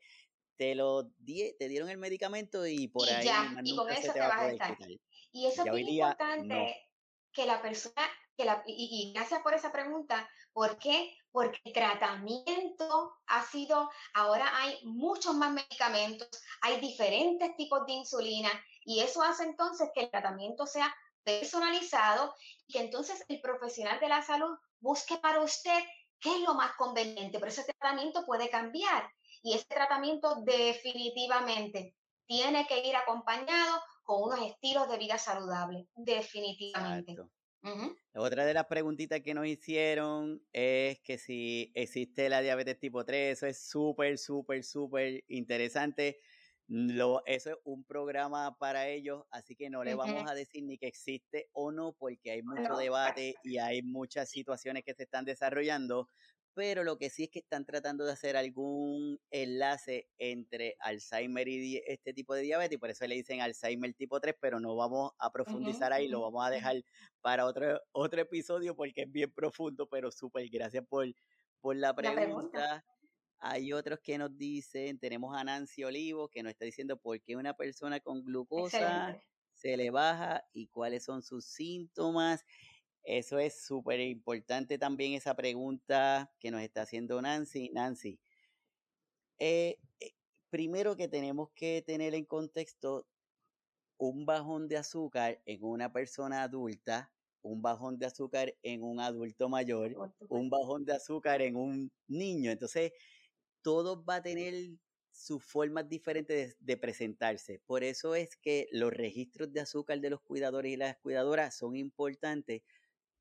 [0.56, 3.27] te lo te dieron el medicamento y por ahí
[3.64, 4.77] y con eso te, vas a estar.
[5.31, 6.90] Y eso es muy importante.
[7.31, 8.07] que la persona,
[8.38, 11.18] que la, y, y gracias por esa pregunta, ¿por qué?
[11.31, 16.30] Porque el tratamiento ha sido, ahora hay muchos más medicamentos,
[16.61, 18.52] hay diferentes tipos de insulina
[18.85, 22.33] y eso hace entonces que el tratamiento sea personalizado
[22.67, 25.79] y que entonces el profesional de la salud busque para usted
[26.19, 29.09] qué es lo más conveniente, pero ese tratamiento puede cambiar
[29.41, 31.95] y ese tratamiento definitivamente
[32.25, 37.15] tiene que ir acompañado con unos estilos de vida saludables, definitivamente.
[38.15, 43.37] Otra de las preguntitas que nos hicieron es que si existe la diabetes tipo 3,
[43.37, 46.19] eso es súper, súper, súper interesante.
[46.68, 50.77] Lo, eso es un programa para ellos, así que no le vamos a decir ni
[50.77, 55.26] que existe o no, porque hay mucho debate y hay muchas situaciones que se están
[55.26, 56.10] desarrollando,
[56.53, 61.81] pero lo que sí es que están tratando de hacer algún enlace entre Alzheimer y
[61.85, 65.11] este tipo de diabetes, y por eso le dicen Alzheimer tipo 3, pero no vamos
[65.18, 66.81] a profundizar ahí, lo vamos a dejar
[67.22, 71.07] para otro, otro episodio porque es bien profundo, pero súper gracias por,
[71.60, 72.85] por la pregunta.
[73.45, 77.36] Hay otros que nos dicen, tenemos a Nancy Olivo que nos está diciendo por qué
[77.36, 79.20] una persona con glucosa
[79.52, 82.45] se le baja y cuáles son sus síntomas.
[83.03, 87.70] Eso es súper importante también esa pregunta que nos está haciendo Nancy.
[87.74, 88.18] Nancy,
[89.40, 90.14] eh, eh,
[90.49, 93.10] primero que tenemos que tener en contexto
[93.98, 97.11] un bajón de azúcar en una persona adulta,
[97.41, 102.49] un bajón de azúcar en un adulto mayor, un bajón de azúcar en un niño.
[102.49, 102.94] Entonces,
[103.64, 104.53] todo va a tener
[105.11, 107.61] sus formas diferentes de, presentarse.
[107.65, 111.76] Por eso es que los registros de azúcar de los cuidadores y las cuidadoras son
[111.76, 112.64] importantes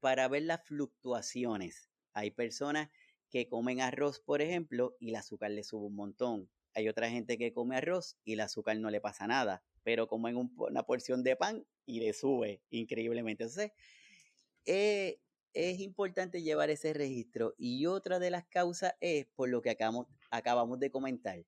[0.00, 1.88] para ver las fluctuaciones.
[2.12, 2.90] Hay personas
[3.30, 6.50] que comen arroz, por ejemplo, y el azúcar le sube un montón.
[6.74, 10.50] Hay otra gente que come arroz y el azúcar no le pasa nada, pero comen
[10.56, 13.44] una porción de pan y le sube increíblemente.
[13.44, 13.72] Entonces,
[14.64, 15.18] eh,
[15.54, 17.54] es importante llevar ese registro.
[17.58, 21.46] Y otra de las causas es por lo que acabamos, acabamos de comentar,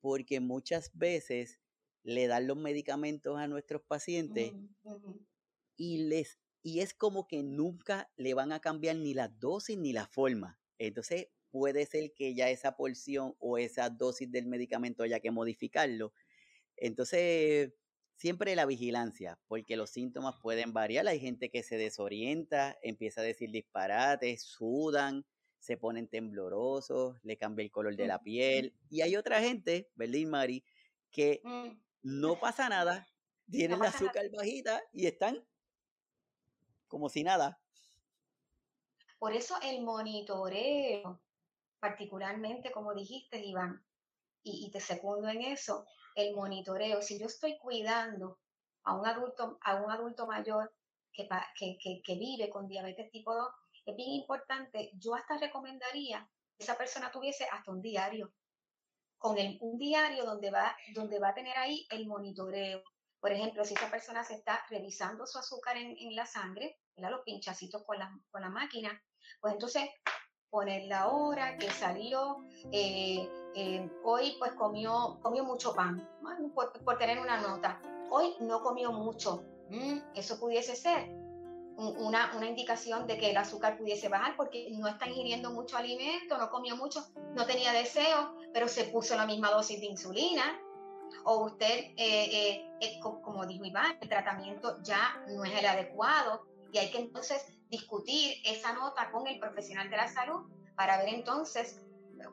[0.00, 1.58] porque muchas veces
[2.04, 4.52] le dan los medicamentos a nuestros pacientes
[5.76, 9.92] y les y es como que nunca le van a cambiar ni la dosis ni
[9.92, 10.60] la forma.
[10.78, 16.12] Entonces puede ser que ya esa porción o esa dosis del medicamento haya que modificarlo.
[16.76, 17.72] Entonces,
[18.16, 21.08] siempre la vigilancia, porque los síntomas pueden variar.
[21.08, 25.24] Hay gente que se desorienta, empieza a decir disparates, sudan,
[25.58, 28.74] se ponen temblorosos, le cambia el color de la piel.
[28.90, 30.64] Y hay otra gente, ¿verdad, Mari?
[31.10, 31.68] Que mm.
[32.02, 33.06] no pasa nada,
[33.50, 35.44] tienen la azúcar bajita y están
[36.86, 37.60] como si nada.
[39.18, 41.20] Por eso el monitoreo,
[41.80, 43.84] particularmente como dijiste, Iván,
[44.44, 48.38] y, te secundo en eso, el monitoreo, si yo estoy cuidando
[48.84, 50.72] a un adulto, a un adulto mayor
[51.12, 51.28] que,
[51.58, 53.48] que, que, vive con diabetes tipo 2,
[53.90, 58.32] es bien importante, yo hasta recomendaría que esa persona tuviese hasta un diario,
[59.16, 62.82] con un diario donde va, donde va a tener ahí el monitoreo,
[63.20, 67.82] por ejemplo, si esa persona se está revisando su azúcar en, la sangre, los pinchacitos
[67.84, 69.02] con la, con la máquina,
[69.40, 69.90] pues entonces
[70.50, 76.08] poner la hora que salió, eh, eh, hoy pues comió, comió mucho pan,
[76.54, 77.80] por, tener una nota.
[78.10, 79.42] Hoy no comió mucho.
[79.68, 81.17] Mm, eso pudiese ser
[81.78, 86.36] una, una, indicación de que el azúcar pudiese bajar porque no está ingiriendo mucho alimento,
[86.36, 90.60] no comió mucho, no tenía deseo, pero se puso la misma dosis de insulina
[91.24, 96.46] o usted, eh, eh, eh, como dijo Iván, el tratamiento ya no es el adecuado
[96.72, 101.08] y hay que entonces discutir esa nota con el profesional de la salud para ver
[101.08, 101.82] entonces,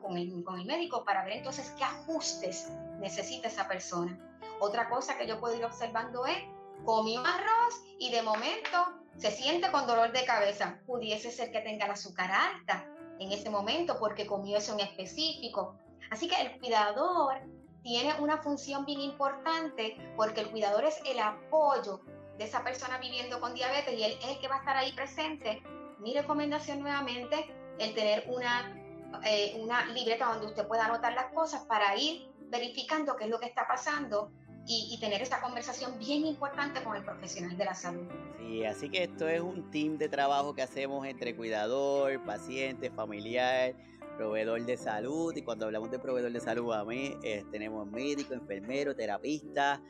[0.00, 2.70] con el, con el médico, para ver entonces qué ajustes
[3.00, 4.18] necesita esa persona.
[4.60, 6.38] Otra cosa que yo puedo ir observando es,
[6.84, 8.85] comió arroz y de momento
[9.18, 10.78] se siente con dolor de cabeza.
[10.86, 12.86] Pudiese ser que tenga el azúcar alta
[13.18, 15.76] en ese momento porque comió eso en específico.
[16.10, 17.40] Así que el cuidador
[17.82, 22.00] tiene una función bien importante porque el cuidador es el apoyo
[22.36, 24.92] de esa persona viviendo con diabetes y él es el que va a estar ahí
[24.92, 25.62] presente.
[25.98, 28.76] Mi recomendación nuevamente, el tener una,
[29.24, 33.40] eh, una libreta donde usted pueda anotar las cosas para ir verificando qué es lo
[33.40, 34.30] que está pasando
[34.66, 38.06] y, y, tener esa conversación bien importante con el profesional de la salud.
[38.38, 43.74] Sí, así que esto es un team de trabajo que hacemos entre cuidador, paciente, familiar
[44.16, 48.34] proveedor de salud, y cuando hablamos de proveedor de salud, a mí eh, tenemos médico,
[48.34, 49.80] enfermero, terapista,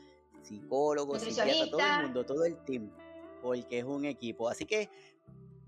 [0.41, 2.91] psicólogo, psiquiatra, todo el mundo, todo el team,
[3.41, 4.49] porque es un equipo.
[4.49, 4.89] Así que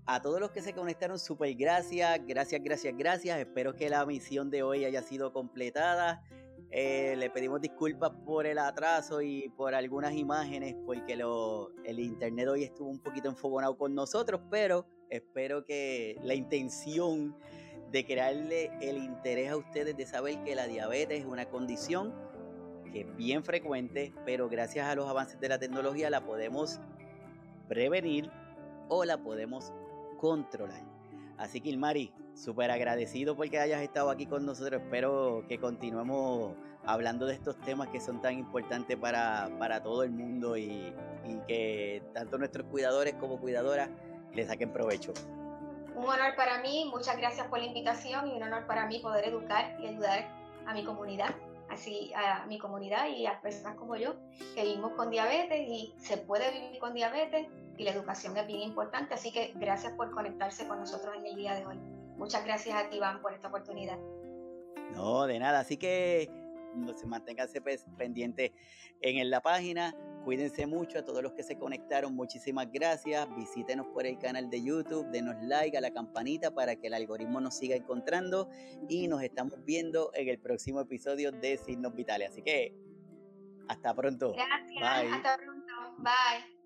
[0.06, 3.38] a todos los que se conectaron, súper gracias, gracias, gracias, gracias.
[3.38, 6.22] Espero que la misión de hoy haya sido completada.
[6.72, 12.48] Eh, le pedimos disculpas por el atraso y por algunas imágenes, porque lo, el internet
[12.48, 17.36] hoy estuvo un poquito enfogonado con nosotros, pero espero que la intención
[17.90, 22.14] de crearle el interés a ustedes de saber que la diabetes es una condición
[22.92, 26.80] que es bien frecuente, pero gracias a los avances de la tecnología la podemos
[27.68, 28.30] prevenir
[28.88, 29.72] o la podemos
[30.18, 30.84] controlar.
[31.36, 34.80] Así que Ilmari, súper agradecido porque hayas estado aquí con nosotros.
[34.82, 40.56] Espero que continuemos hablando de estos temas que son tan importantes para, todo el mundo
[40.56, 40.94] y,
[41.46, 43.90] que tanto nuestros cuidadores como cuidadoras
[44.32, 45.12] les saquen provecho.
[45.94, 49.28] Un honor para mí, muchas gracias por la invitación y un honor para mí poder
[49.28, 50.26] educar y ayudar
[50.66, 51.34] a mi comunidad,
[51.68, 54.14] así a mi comunidad y a personas como yo
[54.54, 58.60] que vivimos con diabetes y se puede vivir con diabetes y la educación es bien
[58.60, 61.99] importante, así que gracias por conectarse con nosotros en el día de hoy.
[62.20, 63.98] Muchas gracias a ti, Iván, por esta oportunidad.
[64.92, 66.30] No, de nada, así que
[66.74, 67.62] no se manténganse
[67.96, 68.52] pendientes
[69.00, 69.96] en la página.
[70.24, 72.14] Cuídense mucho a todos los que se conectaron.
[72.14, 73.26] Muchísimas gracias.
[73.36, 75.06] Visítenos por el canal de YouTube.
[75.06, 78.50] Denos like a la campanita para que el algoritmo nos siga encontrando.
[78.86, 82.32] Y nos estamos viendo en el próximo episodio de Signos Vitales.
[82.32, 82.74] Así que
[83.66, 84.34] hasta pronto.
[84.34, 85.14] Gracias.
[85.14, 85.72] Hasta pronto.
[85.96, 86.59] Bye.